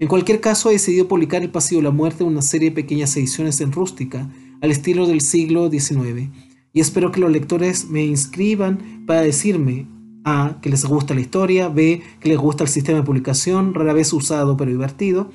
[0.00, 2.76] En cualquier caso, he decidido publicar El Pasillo de la Muerte en una serie de
[2.76, 4.26] pequeñas ediciones en rústica,
[4.62, 6.30] al estilo del siglo XIX,
[6.72, 9.86] y espero que los lectores me inscriban para decirme,
[10.24, 13.92] A, que les gusta la historia, B, que les gusta el sistema de publicación, rara
[13.92, 15.30] vez usado pero divertido.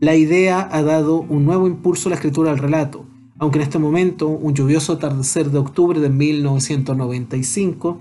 [0.00, 3.04] La idea ha dado un nuevo impulso a la escritura del relato,
[3.38, 7.98] aunque en este momento, un lluvioso atardecer de octubre de 1995,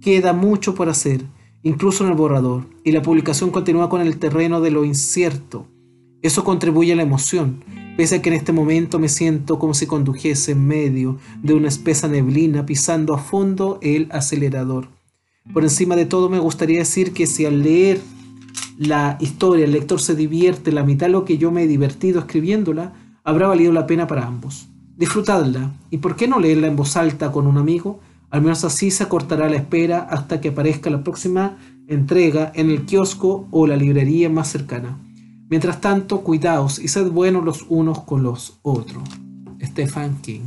[0.00, 1.24] queda mucho por hacer,
[1.62, 5.66] incluso en el borrador, y la publicación continúa con el terreno de lo incierto.
[6.20, 7.62] Eso contribuye a la emoción,
[7.96, 11.68] pese a que en este momento me siento como si condujese en medio de una
[11.68, 14.88] espesa neblina pisando a fondo el acelerador.
[15.52, 18.00] Por encima de todo me gustaría decir que si al leer
[18.78, 22.18] la historia el lector se divierte la mitad de lo que yo me he divertido
[22.18, 24.68] escribiéndola, habrá valido la pena para ambos.
[24.96, 28.00] Disfrutadla, y por qué no leerla en voz alta con un amigo,
[28.30, 32.84] al menos así se acortará la espera hasta que aparezca la próxima entrega en el
[32.84, 34.98] kiosco o la librería más cercana.
[35.50, 39.08] Mientras tanto, cuidaos y sed buenos los unos con los otros.
[39.62, 40.42] Stephen King.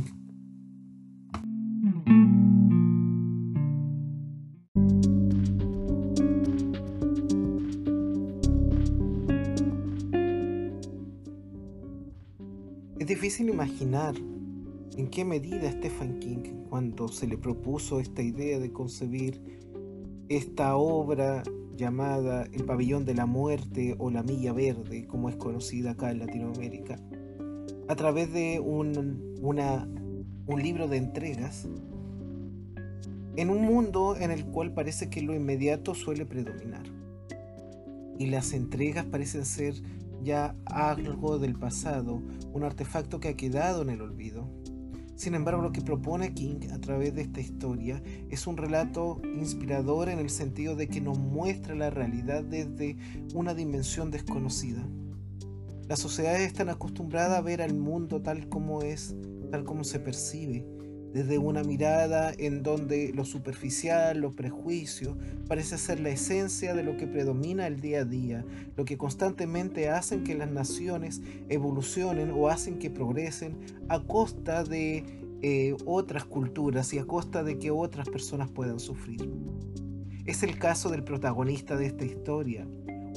[12.98, 14.14] Es difícil imaginar
[14.96, 19.42] en qué medida Stephen King, cuando se le propuso esta idea de concebir
[20.28, 21.42] esta obra
[21.76, 26.18] llamada El pabellón de la muerte o la milla verde, como es conocida acá en
[26.18, 26.98] Latinoamérica,
[27.88, 31.68] a través de un, un libro de entregas,
[33.36, 36.84] en un mundo en el cual parece que lo inmediato suele predominar.
[38.18, 39.74] Y las entregas parecen ser
[40.22, 44.48] ya algo del pasado, un artefacto que ha quedado en el olvido.
[45.22, 50.08] Sin embargo, lo que propone King a través de esta historia es un relato inspirador
[50.08, 52.96] en el sentido de que nos muestra la realidad desde
[53.32, 54.84] una dimensión desconocida.
[55.86, 59.14] Las sociedades están acostumbradas a ver al mundo tal como es,
[59.52, 60.66] tal como se percibe,
[61.12, 66.96] desde una mirada en donde lo superficial, los prejuicios, parece ser la esencia de lo
[66.96, 68.44] que predomina el día a día,
[68.76, 73.56] lo que constantemente hacen que las naciones evolucionen o hacen que progresen
[73.88, 75.04] a costa de
[75.42, 79.28] eh, otras culturas y a costa de que otras personas puedan sufrir.
[80.24, 82.66] Es el caso del protagonista de esta historia,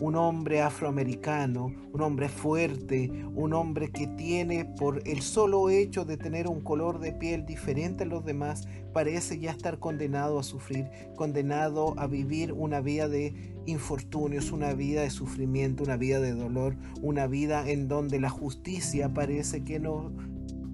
[0.01, 6.17] un hombre afroamericano, un hombre fuerte, un hombre que tiene por el solo hecho de
[6.17, 10.89] tener un color de piel diferente a los demás, parece ya estar condenado a sufrir,
[11.15, 16.75] condenado a vivir una vida de infortunios, una vida de sufrimiento, una vida de dolor,
[17.01, 20.11] una vida en donde la justicia parece que no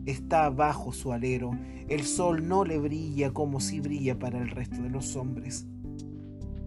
[0.05, 1.51] está bajo su alero,
[1.87, 5.67] el sol no le brilla como si brilla para el resto de los hombres.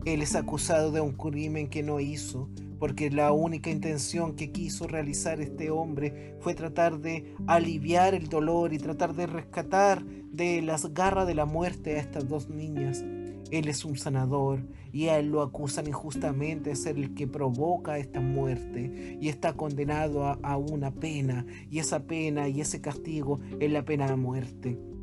[0.04, 4.86] Él es acusado de un crimen que no hizo, porque la única intención que quiso
[4.86, 10.92] realizar este hombre fue tratar de aliviar el dolor y tratar de rescatar de las
[10.92, 13.02] garras de la muerte a estas dos niñas.
[13.50, 14.60] Él es un sanador
[14.92, 19.54] y a él lo acusan injustamente de ser el que provoca esta muerte y está
[19.54, 24.16] condenado a, a una pena y esa pena y ese castigo es la pena de
[24.16, 24.93] muerte.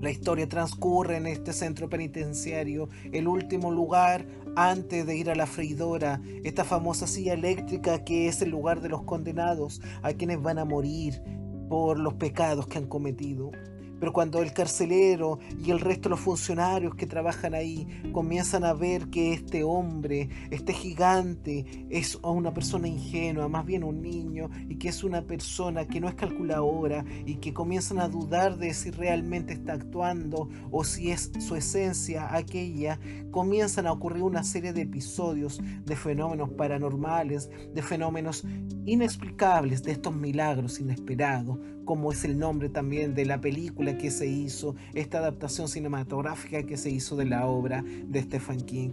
[0.00, 5.46] La historia transcurre en este centro penitenciario, el último lugar antes de ir a la
[5.46, 10.58] freidora, esta famosa silla eléctrica que es el lugar de los condenados, a quienes van
[10.58, 11.20] a morir
[11.68, 13.50] por los pecados que han cometido.
[13.98, 18.72] Pero cuando el carcelero y el resto de los funcionarios que trabajan ahí comienzan a
[18.72, 24.76] ver que este hombre, este gigante, es una persona ingenua, más bien un niño, y
[24.76, 28.90] que es una persona que no es calculadora, y que comienzan a dudar de si
[28.90, 32.98] realmente está actuando o si es su esencia aquella,
[33.30, 38.44] comienzan a ocurrir una serie de episodios de fenómenos paranormales, de fenómenos
[38.84, 44.26] inexplicables, de estos milagros inesperados, como es el nombre también de la película que se
[44.26, 48.90] hizo, esta adaptación cinematográfica que se hizo de la obra de Stephen King.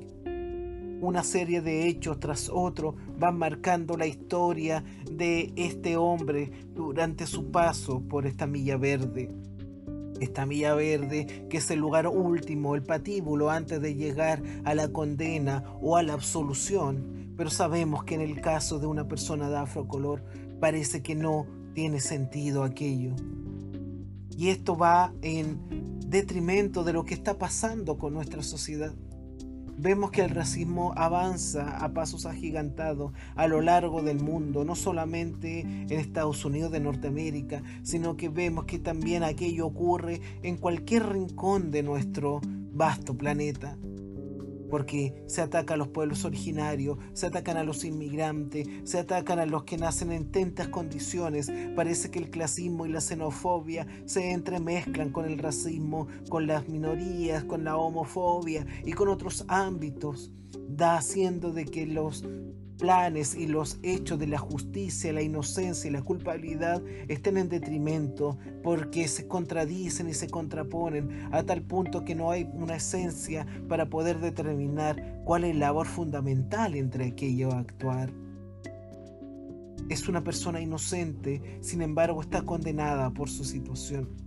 [1.01, 4.81] Una serie de hechos tras otro van marcando la historia
[5.11, 9.29] de este hombre durante su paso por esta milla verde.
[10.21, 14.87] Esta milla verde que es el lugar último, el patíbulo antes de llegar a la
[14.87, 17.33] condena o a la absolución.
[17.35, 20.23] Pero sabemos que en el caso de una persona de afrocolor
[20.61, 23.13] parece que no tiene sentido aquello.
[24.35, 25.59] Y esto va en
[26.07, 28.93] detrimento de lo que está pasando con nuestra sociedad.
[29.77, 35.59] Vemos que el racismo avanza a pasos agigantados a lo largo del mundo, no solamente
[35.59, 41.71] en Estados Unidos de Norteamérica, sino que vemos que también aquello ocurre en cualquier rincón
[41.71, 42.39] de nuestro
[42.71, 43.77] vasto planeta.
[44.69, 49.45] Porque se ataca a los pueblos originarios, se atacan a los inmigrantes, se atacan a
[49.45, 51.51] los que nacen en tentas condiciones.
[51.75, 57.43] Parece que el clasismo y la xenofobia se entremezclan con el racismo, con las minorías,
[57.43, 60.31] con la homofobia y con otros ámbitos,
[60.67, 62.23] da haciendo de que los
[62.77, 68.37] planes y los hechos de la justicia, la inocencia y la culpabilidad estén en detrimento
[68.63, 73.89] porque se contradicen y se contraponen a tal punto que no hay una esencia para
[73.89, 78.11] poder determinar cuál es la labor fundamental entre aquello a actuar.
[79.89, 84.24] Es una persona inocente, sin embargo está condenada por su situación.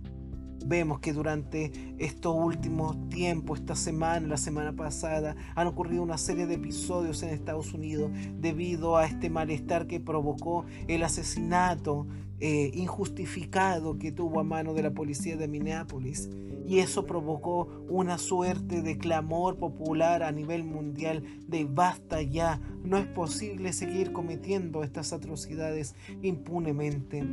[0.65, 6.45] Vemos que durante estos últimos tiempos, esta semana, la semana pasada, han ocurrido una serie
[6.47, 12.07] de episodios en Estados Unidos debido a este malestar que provocó el asesinato
[12.41, 16.29] eh, injustificado que tuvo a mano de la policía de Minneapolis.
[16.65, 22.97] Y eso provocó una suerte de clamor popular a nivel mundial de basta ya, no
[22.97, 27.23] es posible seguir cometiendo estas atrocidades impunemente.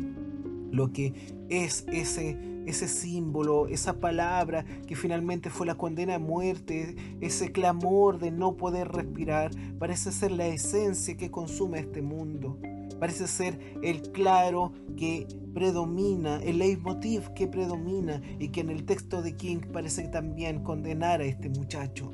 [0.77, 1.13] Lo que
[1.49, 8.19] es ese ese símbolo, esa palabra que finalmente fue la condena a muerte, ese clamor
[8.19, 12.59] de no poder respirar, parece ser la esencia que consume este mundo.
[12.99, 19.23] Parece ser el claro que predomina, el leitmotiv que predomina y que en el texto
[19.23, 22.11] de King parece también condenar a este muchacho.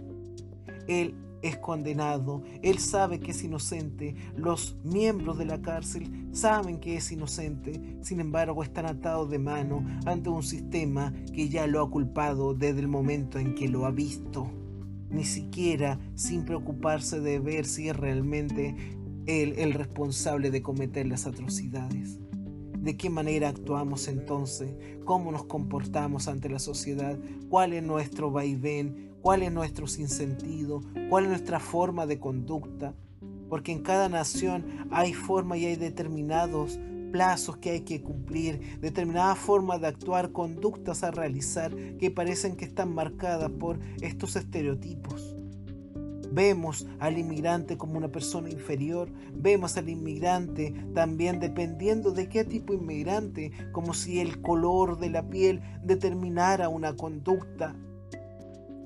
[0.86, 6.96] Él es condenado, él sabe que es inocente, los miembros de la cárcel saben que
[6.96, 11.90] es inocente, sin embargo están atados de mano ante un sistema que ya lo ha
[11.90, 14.50] culpado desde el momento en que lo ha visto,
[15.10, 18.74] ni siquiera sin preocuparse de ver si es realmente
[19.26, 22.18] él el responsable de cometer las atrocidades.
[22.82, 24.74] ¿De qué manera actuamos entonces?
[25.04, 27.16] ¿Cómo nos comportamos ante la sociedad?
[27.48, 29.11] ¿Cuál es nuestro vaivén?
[29.22, 32.92] Cuál es nuestro sinsentido, cuál es nuestra forma de conducta,
[33.48, 36.78] porque en cada nación hay forma y hay determinados
[37.12, 42.64] plazos que hay que cumplir, determinada forma de actuar, conductas a realizar que parecen que
[42.64, 45.36] están marcadas por estos estereotipos.
[46.32, 52.72] Vemos al inmigrante como una persona inferior, vemos al inmigrante también dependiendo de qué tipo
[52.72, 57.76] inmigrante, como si el color de la piel determinara una conducta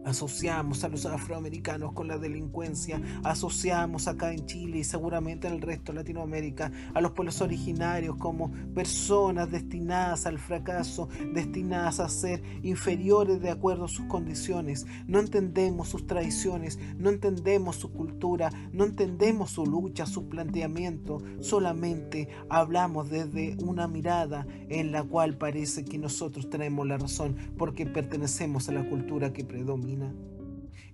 [0.07, 5.61] Asociamos a los afroamericanos con la delincuencia, asociamos acá en Chile y seguramente en el
[5.61, 12.41] resto de Latinoamérica a los pueblos originarios como personas destinadas al fracaso, destinadas a ser
[12.63, 14.87] inferiores de acuerdo a sus condiciones.
[15.09, 22.29] No entendemos sus tradiciones, no entendemos su cultura, no entendemos su lucha, su planteamiento, solamente
[22.49, 28.69] hablamos desde una mirada en la cual parece que nosotros tenemos la razón porque pertenecemos
[28.69, 29.96] a la cultura que predomina.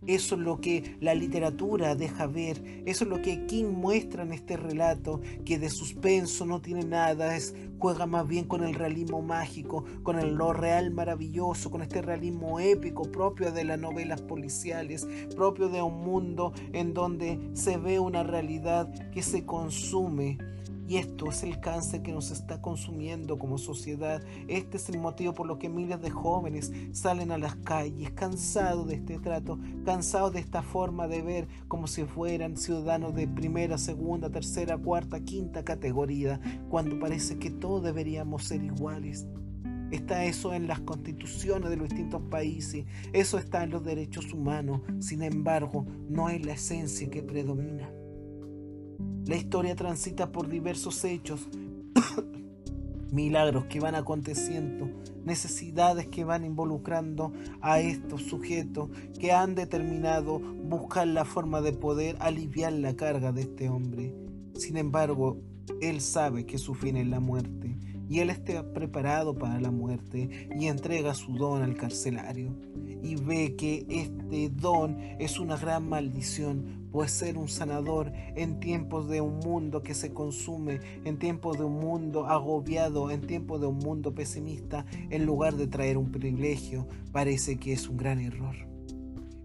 [0.07, 4.33] Eso es lo que la literatura deja ver, eso es lo que King muestra en
[4.33, 9.23] este relato, que de suspenso no tiene nada, es, juega más bien con el realismo
[9.23, 15.07] mágico, con el lo real maravilloso, con este realismo épico propio de las novelas policiales,
[15.37, 20.39] propio de un mundo en donde se ve una realidad que se consume
[20.93, 24.23] y esto es el cáncer que nos está consumiendo como sociedad.
[24.47, 28.87] Este es el motivo por lo que miles de jóvenes salen a las calles cansados
[28.89, 33.79] de este trato, cansados de esta forma de ver como si fueran ciudadanos de primera,
[33.79, 36.39] segunda, tercera, cuarta, quinta categoría,
[36.69, 39.27] cuando parece que todos deberíamos ser iguales.
[39.93, 42.85] Está eso en las constituciones de los distintos países,
[43.15, 47.91] eso está en los derechos humanos, sin embargo, no es la esencia que predomina.
[49.27, 51.49] La historia transita por diversos hechos,
[53.13, 54.91] milagros que van aconteciendo,
[55.25, 62.17] necesidades que van involucrando a estos sujetos que han determinado buscar la forma de poder
[62.19, 64.13] aliviar la carga de este hombre.
[64.57, 65.39] Sin embargo,
[65.81, 67.77] él sabe que su fin es la muerte
[68.09, 72.53] y él está preparado para la muerte y entrega su don al carcelario
[73.03, 79.09] y ve que este don es una gran maldición, pues ser un sanador en tiempos
[79.09, 83.67] de un mundo que se consume, en tiempos de un mundo agobiado, en tiempos de
[83.67, 88.55] un mundo pesimista, en lugar de traer un privilegio, parece que es un gran error.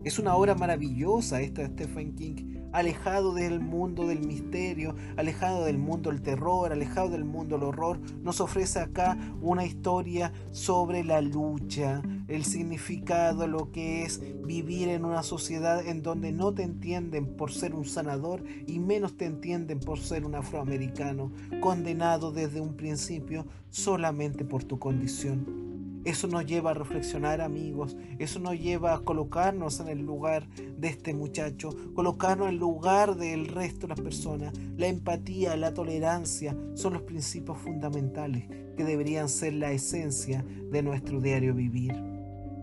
[0.03, 5.79] Es una obra maravillosa esta de Stephen King alejado del mundo del misterio, alejado del
[5.79, 11.21] mundo del terror, alejado del mundo del horror, nos ofrece acá una historia sobre la
[11.21, 17.25] lucha, el significado, lo que es vivir en una sociedad en donde no te entienden
[17.35, 22.75] por ser un sanador y menos te entienden por ser un afroamericano, condenado desde un
[22.75, 25.76] principio solamente por tu condición.
[26.05, 27.97] Eso nos lleva a reflexionar, amigos.
[28.19, 33.15] Eso nos lleva a colocarnos en el lugar de este muchacho, colocarnos en el lugar
[33.15, 34.53] del resto de las personas.
[34.77, 38.45] La empatía, la tolerancia son los principios fundamentales
[38.75, 41.93] que deberían ser la esencia de nuestro diario vivir.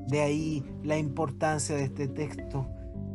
[0.09, 2.67] De ahí la importancia de este texto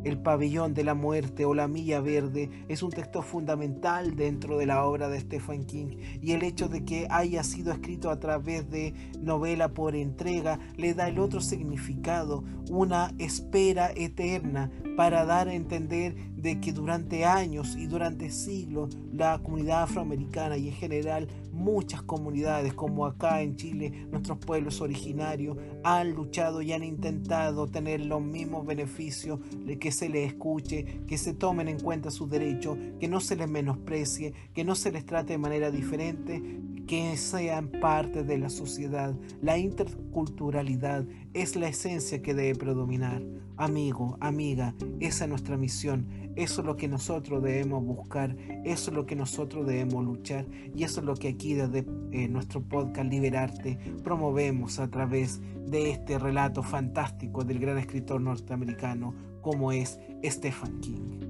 [0.04, 4.66] el pabellón de la muerte o la milla verde es un texto fundamental dentro de
[4.66, 8.70] la obra de Stephen King y el hecho de que haya sido escrito a través
[8.70, 15.54] de novela por entrega le da el otro significado, una espera eterna para dar a
[15.54, 21.28] entender de que durante años y durante siglos la comunidad afroamericana y en general
[21.60, 28.00] muchas comunidades como acá en Chile, nuestros pueblos originarios han luchado y han intentado tener
[28.00, 29.38] los mismos beneficios,
[29.78, 33.48] que se les escuche, que se tomen en cuenta sus derechos, que no se les
[33.48, 36.42] menosprecie, que no se les trate de manera diferente,
[36.86, 39.14] que sean parte de la sociedad.
[39.40, 41.04] La interculturalidad
[41.34, 43.22] es la esencia que debe predominar.
[43.56, 46.06] Amigo, amiga, esa es nuestra misión.
[46.40, 48.34] Eso es lo que nosotros debemos buscar.
[48.64, 50.46] Eso es lo que nosotros debemos luchar.
[50.74, 55.90] Y eso es lo que aquí desde eh, nuestro podcast Liberarte promovemos a través de
[55.90, 61.20] este relato fantástico del gran escritor norteamericano como es Stephen King.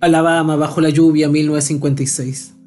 [0.00, 2.59] Alabama bajo la lluvia 1956.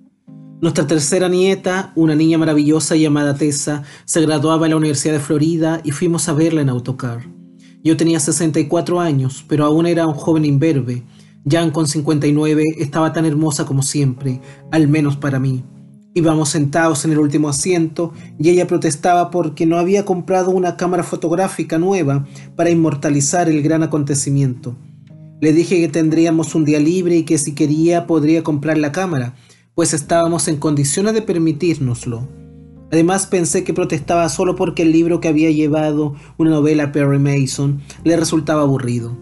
[0.64, 5.82] Nuestra tercera nieta, una niña maravillosa llamada Tessa, se graduaba en la Universidad de Florida
[5.84, 7.20] y fuimos a verla en autocar.
[7.84, 11.04] Yo tenía 64 años, pero aún era un joven imberbe.
[11.46, 14.40] Jan con 59 estaba tan hermosa como siempre,
[14.72, 15.66] al menos para mí.
[16.14, 21.04] Íbamos sentados en el último asiento y ella protestaba porque no había comprado una cámara
[21.04, 24.78] fotográfica nueva para inmortalizar el gran acontecimiento.
[25.42, 29.34] Le dije que tendríamos un día libre y que si quería podría comprar la cámara,
[29.76, 32.28] pues estábamos en condiciones de permitírnoslo.
[32.92, 37.82] Además pensé que protestaba solo porque el libro que había llevado, una novela Perry Mason,
[38.04, 39.18] le resultaba aburrido.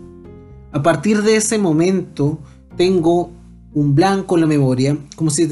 [0.74, 2.40] A partir de ese momento
[2.76, 3.32] tengo
[3.74, 5.48] un blanco en la memoria, como si,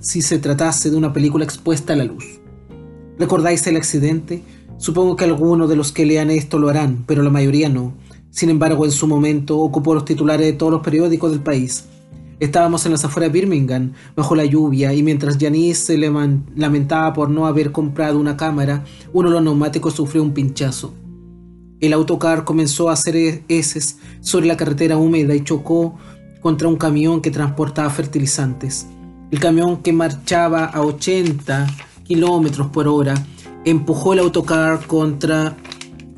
[0.00, 2.40] si se tratase de una película expuesta a la luz.
[3.18, 4.42] ¿Recordáis el accidente?
[4.78, 7.94] Supongo que algunos de los que lean esto lo harán, pero la mayoría no.
[8.30, 11.86] Sin embargo, en su momento ocupó los titulares de todos los periódicos del país.
[12.40, 17.30] Estábamos en las afueras de Birmingham, bajo la lluvia, y mientras Janice se lamentaba por
[17.30, 20.94] no haber comprado una cámara, uno de los neumáticos sufrió un pinchazo.
[21.80, 25.96] El autocar comenzó a hacer heces sobre la carretera húmeda y chocó
[26.40, 28.86] contra un camión que transportaba fertilizantes.
[29.30, 31.66] El camión que marchaba a 80
[32.04, 33.14] kilómetros por hora
[33.64, 35.56] empujó el autocar contra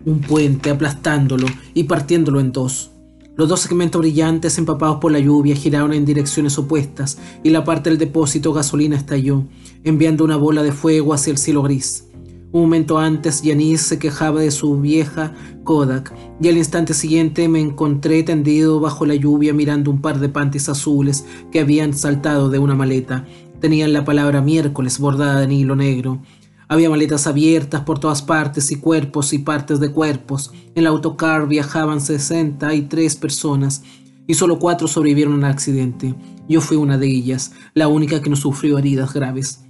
[0.04, 2.92] un puente aplastándolo y partiéndolo en dos.
[3.36, 7.90] Los dos segmentos brillantes empapados por la lluvia giraron en direcciones opuestas y la parte
[7.90, 9.44] del depósito gasolina estalló,
[9.84, 12.06] enviando una bola de fuego hacia el cielo gris.
[12.52, 15.34] Un momento antes, Yanis se quejaba de su vieja
[15.64, 20.30] Kodak, y al instante siguiente me encontré tendido bajo la lluvia mirando un par de
[20.30, 23.26] panties azules que habían saltado de una maleta.
[23.60, 26.20] Tenían la palabra miércoles bordada en hilo negro.
[26.68, 30.50] Había maletas abiertas por todas partes y cuerpos y partes de cuerpos.
[30.74, 33.82] En el autocar viajaban 63 personas
[34.26, 36.14] y solo cuatro sobrevivieron al accidente.
[36.48, 39.60] Yo fui una de ellas, la única que no sufrió heridas graves.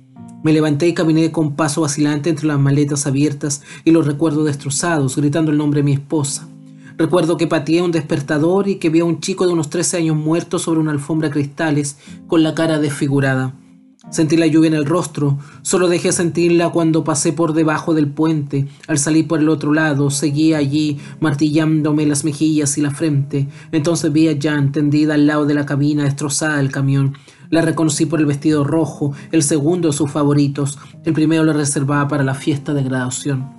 [0.42, 5.16] Me levanté y caminé con paso vacilante entre las maletas abiertas y los recuerdos destrozados,
[5.16, 6.48] gritando el nombre de mi esposa.
[6.96, 10.16] Recuerdo que pateé un despertador y que vi a un chico de unos 13 años
[10.16, 13.54] muerto sobre una alfombra cristales con la cara desfigurada.
[14.08, 18.68] Sentí la lluvia en el rostro, solo dejé sentirla cuando pasé por debajo del puente.
[18.86, 23.48] Al salir por el otro lado, seguí allí, martillándome las mejillas y la frente.
[23.72, 27.14] Entonces vi a Jan tendida al lado de la cabina destrozada del camión.
[27.50, 30.78] La reconocí por el vestido rojo, el segundo de sus favoritos.
[31.04, 33.50] El primero lo reservaba para la fiesta de graduación.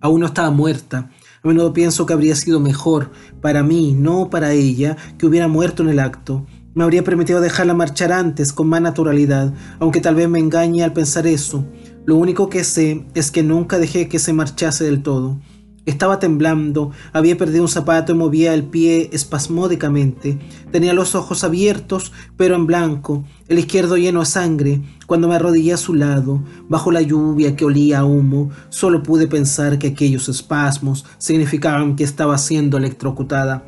[0.00, 1.10] Aún no estaba muerta.
[1.42, 3.10] A menudo pienso que habría sido mejor
[3.40, 6.46] para mí, no para ella, que hubiera muerto en el acto.
[6.76, 10.92] Me habría permitido dejarla marchar antes, con más naturalidad, aunque tal vez me engañe al
[10.92, 11.64] pensar eso.
[12.04, 15.38] Lo único que sé es que nunca dejé que se marchase del todo.
[15.86, 20.38] Estaba temblando, había perdido un zapato y movía el pie espasmódicamente.
[20.70, 24.82] Tenía los ojos abiertos, pero en blanco, el izquierdo lleno de sangre.
[25.06, 29.28] Cuando me arrodillé a su lado, bajo la lluvia que olía a humo, solo pude
[29.28, 33.64] pensar que aquellos espasmos significaban que estaba siendo electrocutada.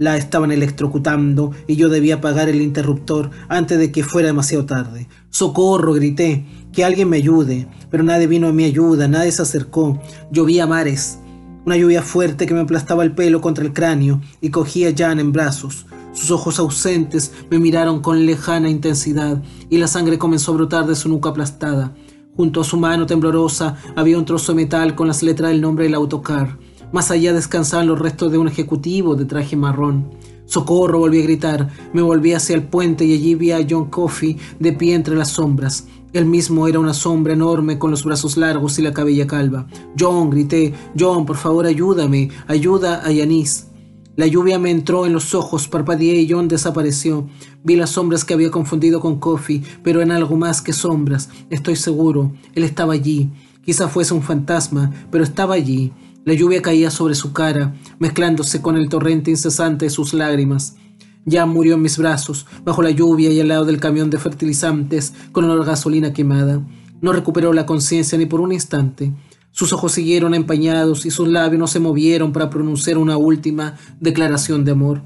[0.00, 5.08] La estaban electrocutando y yo debía apagar el interruptor antes de que fuera demasiado tarde.
[5.28, 5.92] ¡Socorro!
[5.92, 6.46] grité.
[6.72, 7.68] Que alguien me ayude.
[7.90, 10.00] Pero nadie vino a mi ayuda, nadie se acercó.
[10.32, 11.18] Llovía mares.
[11.66, 15.20] Una lluvia fuerte que me aplastaba el pelo contra el cráneo y cogía a Jan
[15.20, 15.84] en brazos.
[16.14, 20.96] Sus ojos ausentes me miraron con lejana intensidad y la sangre comenzó a brotar de
[20.96, 21.92] su nuca aplastada.
[22.38, 25.84] Junto a su mano temblorosa había un trozo de metal con las letras del nombre
[25.84, 26.56] del autocar.
[26.92, 30.10] Más allá descansaban los restos de un ejecutivo de traje marrón.
[30.46, 30.98] ¡Socorro!
[30.98, 31.68] volví a gritar.
[31.92, 35.28] Me volví hacia el puente y allí vi a John Coffey de pie entre las
[35.28, 35.86] sombras.
[36.12, 39.68] Él mismo era una sombra enorme con los brazos largos y la cabella calva.
[39.96, 40.74] John, grité.
[40.98, 42.30] John, por favor, ayúdame.
[42.48, 43.68] Ayuda a Yanis.
[44.16, 47.28] La lluvia me entró en los ojos, parpadeé y John desapareció.
[47.62, 51.28] Vi las sombras que había confundido con Coffee, pero en algo más que sombras.
[51.48, 52.32] Estoy seguro.
[52.56, 53.30] Él estaba allí.
[53.64, 55.92] Quizá fuese un fantasma, pero estaba allí.
[56.24, 60.76] La lluvia caía sobre su cara, mezclándose con el torrente incesante de sus lágrimas.
[61.24, 65.14] Ya murió en mis brazos, bajo la lluvia y al lado del camión de fertilizantes,
[65.32, 66.60] con olor a gasolina quemada.
[67.00, 69.14] No recuperó la conciencia ni por un instante.
[69.50, 74.64] Sus ojos siguieron empañados y sus labios no se movieron para pronunciar una última declaración
[74.64, 75.02] de amor.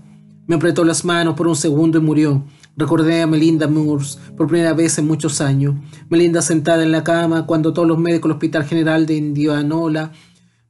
[0.48, 2.44] Me apretó las manos por un segundo y murió.
[2.76, 5.76] Recordé a Melinda Moores por primera vez en muchos años.
[6.10, 10.10] Melinda sentada en la cama cuando todos los médicos del Hospital General de Indianola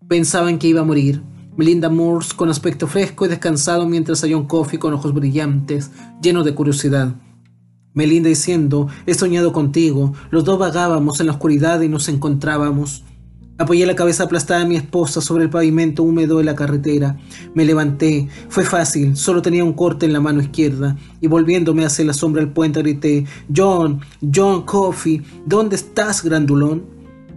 [0.08, 1.22] pensaban que iba a morir.
[1.56, 6.44] Melinda Moores con aspecto fresco y descansado mientras a John Coffey con ojos brillantes, llenos
[6.44, 7.14] de curiosidad.
[7.92, 13.04] Melinda diciendo, he soñado contigo, los dos vagábamos en la oscuridad y nos encontrábamos.
[13.56, 17.16] Apoyé la cabeza aplastada de mi esposa sobre el pavimento húmedo de la carretera.
[17.54, 18.28] Me levanté.
[18.48, 20.96] Fue fácil, solo tenía un corte en la mano izquierda.
[21.20, 23.24] Y volviéndome hacia la sombra del puente grité,
[23.54, 24.00] John,
[24.34, 26.93] John Coffey, ¿dónde estás, grandulón?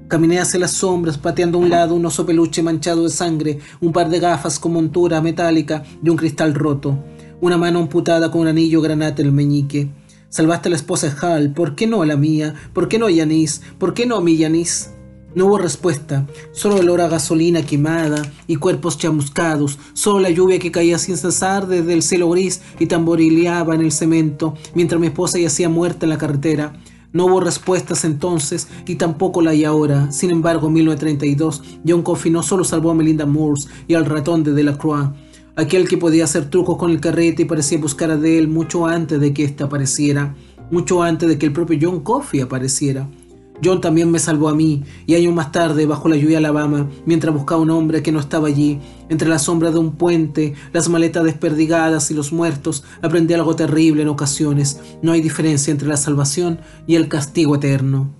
[0.08, 3.92] Caminé hacia las sombras, pateando a un lado un oso peluche manchado de sangre, un
[3.92, 6.98] par de gafas con montura metálica y un cristal roto,
[7.42, 9.90] una mano amputada con un anillo granate en el meñique.
[10.30, 12.56] Salvaste a la esposa de Hal, ¿por qué no a la mía?
[12.72, 13.62] ¿Por qué no a Yanis?
[13.78, 14.92] ¿Por qué no a mi Yanis?
[15.36, 20.72] No hubo respuesta, solo olor a gasolina quemada y cuerpos chamuscados, solo la lluvia que
[20.72, 25.38] caía sin cesar desde el cielo gris y tamborileaba en el cemento, mientras mi esposa
[25.38, 26.74] yacía muerta en la carretera.
[27.18, 30.12] No hubo respuestas entonces y tampoco la hay ahora.
[30.12, 34.44] Sin embargo, en 1932, John Coffey no solo salvó a Melinda Moores y al ratón
[34.44, 35.10] de Delacroix,
[35.56, 39.20] aquel que podía hacer trucos con el carrete y parecía buscar a Dale mucho antes
[39.20, 40.36] de que éste apareciera,
[40.70, 43.10] mucho antes de que el propio John Coffey apareciera.
[43.64, 47.34] John también me salvó a mí, y años más tarde, bajo la lluvia Alabama, mientras
[47.34, 48.80] buscaba un hombre que no estaba allí,
[49.10, 54.04] entre la sombra de un puente, las maletas desperdigadas y los muertos, aprendí algo terrible
[54.04, 54.80] en ocasiones.
[55.02, 58.14] No hay diferencia entre la salvación y el castigo eterno.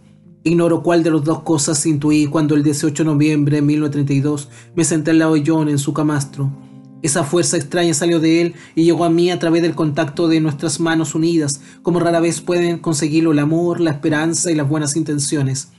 [0.44, 4.86] Ignoro cuál de las dos cosas intuí cuando el 18 de noviembre de 1932 me
[4.86, 6.67] senté al lado de John en su camastro.
[7.04, 10.42] Esa fuerza extraña salió de él y llegó a mí a través del contacto de
[10.42, 14.96] nuestras manos unidas, como rara vez pueden conseguirlo el amor, la esperanza y las buenas
[14.96, 15.70] intenciones.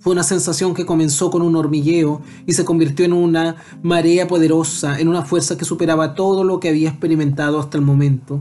[0.00, 4.98] Fue una sensación que comenzó con un hormigueo y se convirtió en una marea poderosa,
[5.00, 8.40] en una fuerza que superaba todo lo que había experimentado hasta el momento.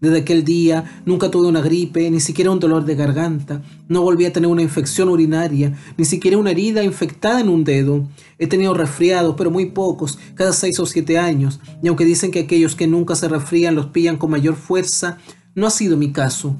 [0.00, 3.62] Desde aquel día nunca tuve una gripe, ni siquiera un dolor de garganta.
[3.88, 8.06] No volví a tener una infección urinaria, ni siquiera una herida infectada en un dedo.
[8.38, 11.60] He tenido resfriados, pero muy pocos, cada seis o siete años.
[11.82, 15.18] Y aunque dicen que aquellos que nunca se resfrían los pillan con mayor fuerza,
[15.54, 16.56] no ha sido mi caso.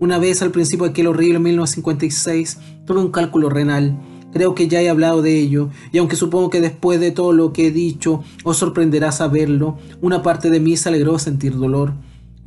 [0.00, 3.98] Una vez al principio de aquel horrible 1956 tuve un cálculo renal.
[4.32, 7.52] Creo que ya he hablado de ello, y aunque supongo que después de todo lo
[7.52, 11.94] que he dicho os sorprenderá saberlo, una parte de mí se alegró sentir dolor.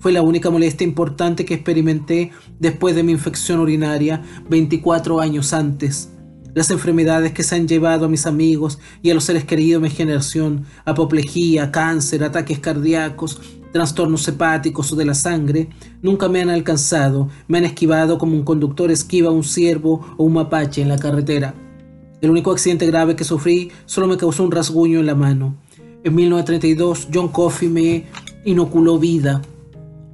[0.02, 6.10] Fue la única molestia importante que experimenté después de mi infección urinaria 24 años antes.
[6.56, 9.90] Las enfermedades que se han llevado a mis amigos y a los seres queridos de
[9.90, 13.40] mi generación, apoplejía, cáncer, ataques cardíacos,
[13.72, 15.70] trastornos hepáticos o de la sangre,
[16.02, 20.24] nunca me han alcanzado, me han esquivado como un conductor esquiva a un ciervo o
[20.24, 21.54] un mapache en la carretera.
[22.22, 25.58] El único accidente grave que sufrí solo me causó un rasguño en la mano.
[26.04, 28.06] En 1932, John Coffey me
[28.46, 29.44] inoculó vida.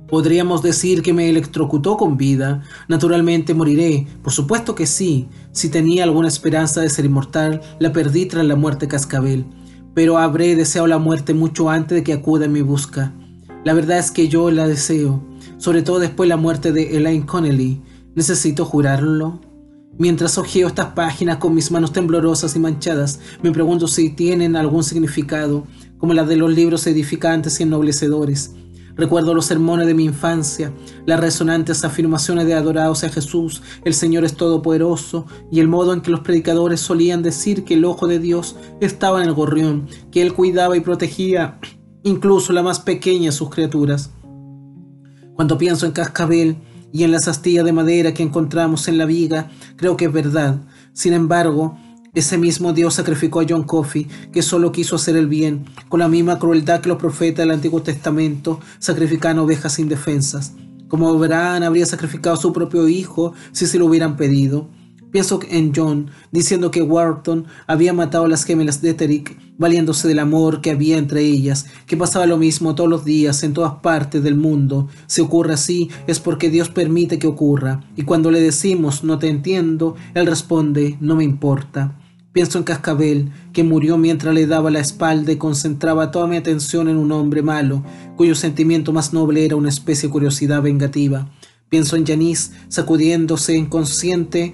[0.08, 2.64] Podríamos decir que me electrocutó con vida.
[2.88, 4.08] Naturalmente moriré.
[4.24, 5.28] Por supuesto que sí.
[5.51, 9.45] Si tenía alguna esperanza de ser inmortal, la perdí tras la muerte cascabel.
[9.93, 13.14] Pero habré deseado la muerte mucho antes de que acuda en mi busca.
[13.66, 15.22] La verdad es que yo la deseo,
[15.58, 17.82] sobre todo después de la muerte de Elaine Connelly.
[18.16, 19.41] ¿Necesito jurarlo?
[19.97, 24.84] Mientras ojeo estas páginas con mis manos temblorosas y manchadas, me pregunto si tienen algún
[24.84, 25.66] significado,
[25.97, 28.53] como las de los libros edificantes y ennoblecedores.
[28.98, 30.74] Recuerdo los sermones de mi infancia,
[31.06, 36.02] las resonantes afirmaciones de adorados a Jesús, el Señor es todopoderoso, y el modo en
[36.02, 40.24] que los predicadores solían decir que el ojo de Dios estaba en el gorrión, que
[40.24, 41.60] Él cuidaba y protegía
[42.04, 44.12] incluso la más pequeña de sus criaturas.
[45.36, 46.58] Cuando pienso en Cascabel
[46.91, 50.62] y en las astillas de madera que encontramos en la viga, creo que es verdad.
[50.93, 51.78] Sin embargo,
[52.18, 56.07] Ese mismo Dios sacrificó a John Coffey, que solo quiso hacer el bien, con la
[56.07, 60.53] misma crueldad que los profetas del Antiguo Testamento sacrificaban ovejas indefensas.
[60.88, 64.68] Como Abraham habría sacrificado a su propio hijo si se lo hubieran pedido.
[65.11, 70.18] Pienso en John diciendo que Wharton había matado a las gemelas de Terick, valiéndose del
[70.18, 74.24] amor que había entre ellas, que pasaba lo mismo todos los días en todas partes
[74.24, 74.88] del mundo.
[75.05, 79.30] Si ocurre así es porque Dios permite que ocurra, y cuando le decimos no te
[79.30, 81.95] entiendo, Él responde no me importa.
[82.38, 86.88] Pienso en Cascabel, que murió mientras le daba la espalda y concentraba toda mi atención
[86.88, 87.84] en un hombre malo,
[88.16, 91.32] cuyo sentimiento más noble era una especie de curiosidad vengativa.
[91.68, 94.54] Pienso en Janice, sacudiéndose inconsciente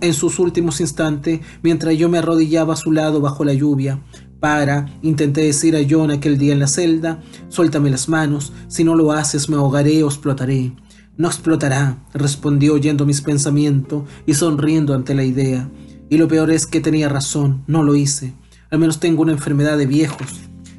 [0.00, 4.02] en sus últimos instantes mientras yo me arrodillaba a su lado bajo la lluvia.
[4.40, 8.96] Para, intenté decir a John aquel día en la celda, suéltame las manos, si no
[8.96, 10.72] lo haces me ahogaré o explotaré.
[11.16, 15.70] No explotará, respondió oyendo mis pensamientos y sonriendo ante la idea.
[16.08, 18.32] Y lo peor es que tenía razón, no lo hice.
[18.70, 20.26] Al menos tengo una enfermedad de viejos.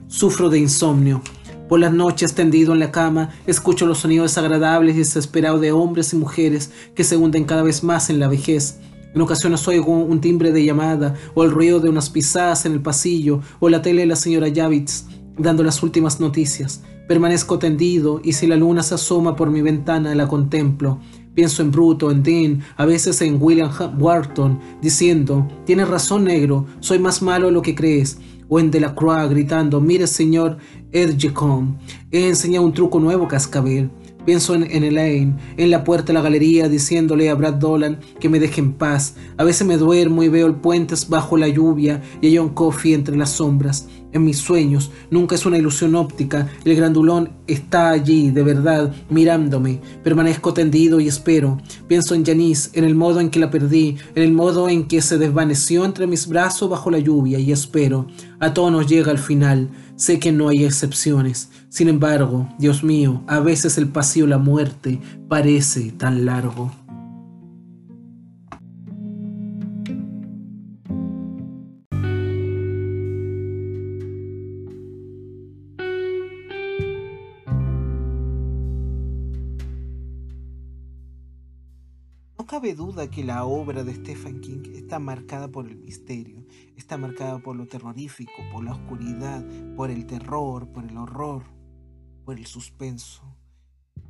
[0.07, 1.21] Sufro de insomnio.
[1.67, 6.13] Por las noches, tendido en la cama, escucho los sonidos desagradables y desesperados de hombres
[6.13, 8.80] y mujeres que se hunden cada vez más en la vejez.
[9.13, 12.82] En ocasiones oigo un timbre de llamada, o el ruido de unas pisadas en el
[12.82, 15.05] pasillo, o la tele de la señora Javits
[15.38, 16.84] dando las últimas noticias.
[17.07, 20.99] Permanezco tendido y si la luna se asoma por mi ventana la contemplo.
[21.38, 23.69] Pienso en Bruto, en Dean, a veces en William
[23.99, 28.17] Wharton, diciendo, tienes razón negro, soy más malo de lo que crees
[28.49, 30.57] o en Delacroix gritando, mire señor
[30.91, 31.77] Edgecombe,
[32.09, 33.91] he enseñado un truco nuevo, cascabel.
[34.25, 38.39] Pienso en, Elaine, en la puerta de la galería, diciéndole a Brad Dolan que me
[38.39, 39.15] deje en paz.
[39.38, 42.93] A veces me duermo y veo el puente bajo la lluvia y a John Coffey
[42.93, 43.88] entre las sombras
[44.18, 49.80] en mis sueños, nunca es una ilusión óptica, el grandulón está allí, de verdad, mirándome,
[50.03, 54.24] permanezco tendido y espero, pienso en Janice, en el modo en que la perdí, en
[54.24, 58.07] el modo en que se desvaneció entre mis brazos bajo la lluvia y espero,
[58.39, 63.24] a todos nos llega al final, sé que no hay excepciones, sin embargo, Dios mío,
[63.28, 66.72] a veces el de la muerte parece tan largo.
[83.05, 86.43] Que la obra de Stephen King está marcada por el misterio,
[86.75, 89.45] está marcada por lo terrorífico, por la oscuridad,
[89.75, 91.43] por el terror, por el horror,
[92.25, 93.36] por el suspenso.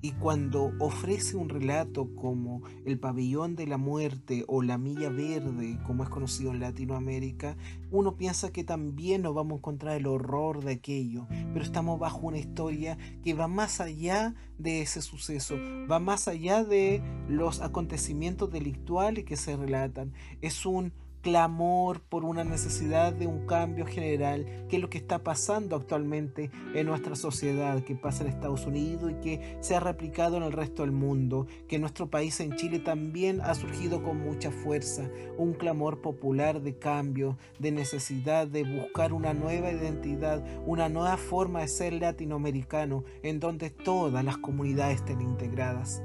[0.01, 5.79] Y cuando ofrece un relato como El pabellón de la muerte o La milla verde,
[5.85, 7.57] como es conocido en Latinoamérica,
[7.91, 12.27] uno piensa que también nos vamos a encontrar el horror de aquello, pero estamos bajo
[12.27, 15.55] una historia que va más allá de ese suceso,
[15.89, 20.13] va más allá de los acontecimientos delictuales que se relatan.
[20.41, 20.93] Es un
[21.27, 26.51] clamor por una necesidad de un cambio general, que es lo que está pasando actualmente
[26.73, 30.53] en nuestra sociedad, que pasa en Estados Unidos y que se ha replicado en el
[30.53, 35.51] resto del mundo, que nuestro país en Chile también ha surgido con mucha fuerza, un
[35.51, 41.67] clamor popular de cambio, de necesidad de buscar una nueva identidad, una nueva forma de
[41.67, 46.01] ser latinoamericano, en donde todas las comunidades estén integradas.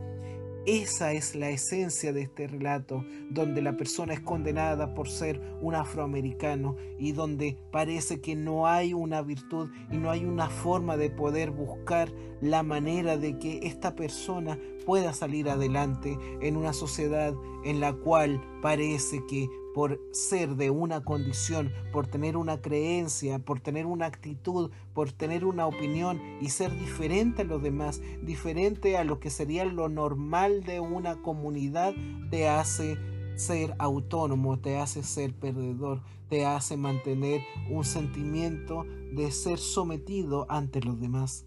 [0.64, 5.74] Esa es la esencia de este relato, donde la persona es condenada por ser un
[5.74, 11.10] afroamericano y donde parece que no hay una virtud y no hay una forma de
[11.10, 17.80] poder buscar la manera de que esta persona pueda salir adelante en una sociedad en
[17.80, 23.86] la cual parece que por ser de una condición, por tener una creencia, por tener
[23.86, 29.18] una actitud, por tener una opinión y ser diferente a los demás, diferente a lo
[29.18, 31.94] que sería lo normal de una comunidad,
[32.30, 32.98] te hace
[33.36, 40.80] ser autónomo, te hace ser perdedor, te hace mantener un sentimiento de ser sometido ante
[40.80, 41.46] los demás.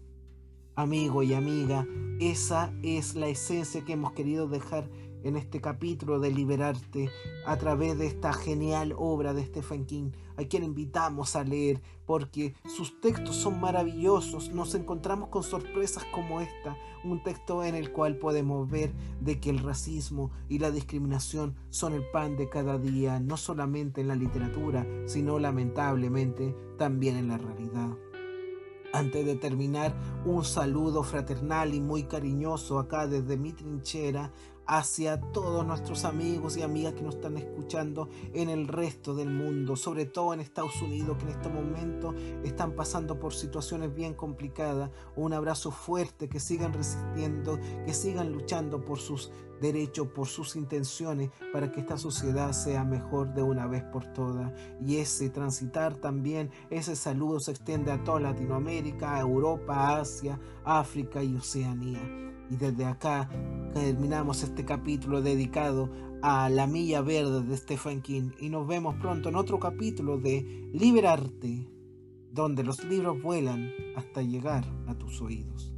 [0.78, 1.86] Amigo y amiga,
[2.20, 4.90] esa es la esencia que hemos querido dejar
[5.24, 7.08] en este capítulo de Liberarte
[7.46, 12.54] a través de esta genial obra de Stephen King, a quien invitamos a leer porque
[12.66, 14.50] sus textos son maravillosos.
[14.50, 19.48] Nos encontramos con sorpresas como esta, un texto en el cual podemos ver de que
[19.48, 24.14] el racismo y la discriminación son el pan de cada día, no solamente en la
[24.14, 27.96] literatura, sino lamentablemente también en la realidad.
[28.96, 29.94] Antes de terminar,
[30.24, 34.32] un saludo fraternal y muy cariñoso acá desde mi trinchera
[34.66, 39.76] hacia todos nuestros amigos y amigas que nos están escuchando en el resto del mundo,
[39.76, 42.14] sobre todo en Estados Unidos, que en este momento
[42.44, 44.90] están pasando por situaciones bien complicadas.
[45.14, 51.30] Un abrazo fuerte, que sigan resistiendo, que sigan luchando por sus derechos, por sus intenciones,
[51.52, 54.52] para que esta sociedad sea mejor de una vez por todas.
[54.84, 61.36] Y ese transitar también, ese saludo se extiende a toda Latinoamérica, Europa, Asia, África y
[61.36, 62.35] Oceanía.
[62.50, 63.28] Y desde acá
[63.74, 65.90] terminamos este capítulo dedicado
[66.22, 70.70] a La Milla Verde de Stephen King y nos vemos pronto en otro capítulo de
[70.72, 71.68] Liberarte,
[72.32, 75.75] donde los libros vuelan hasta llegar a tus oídos.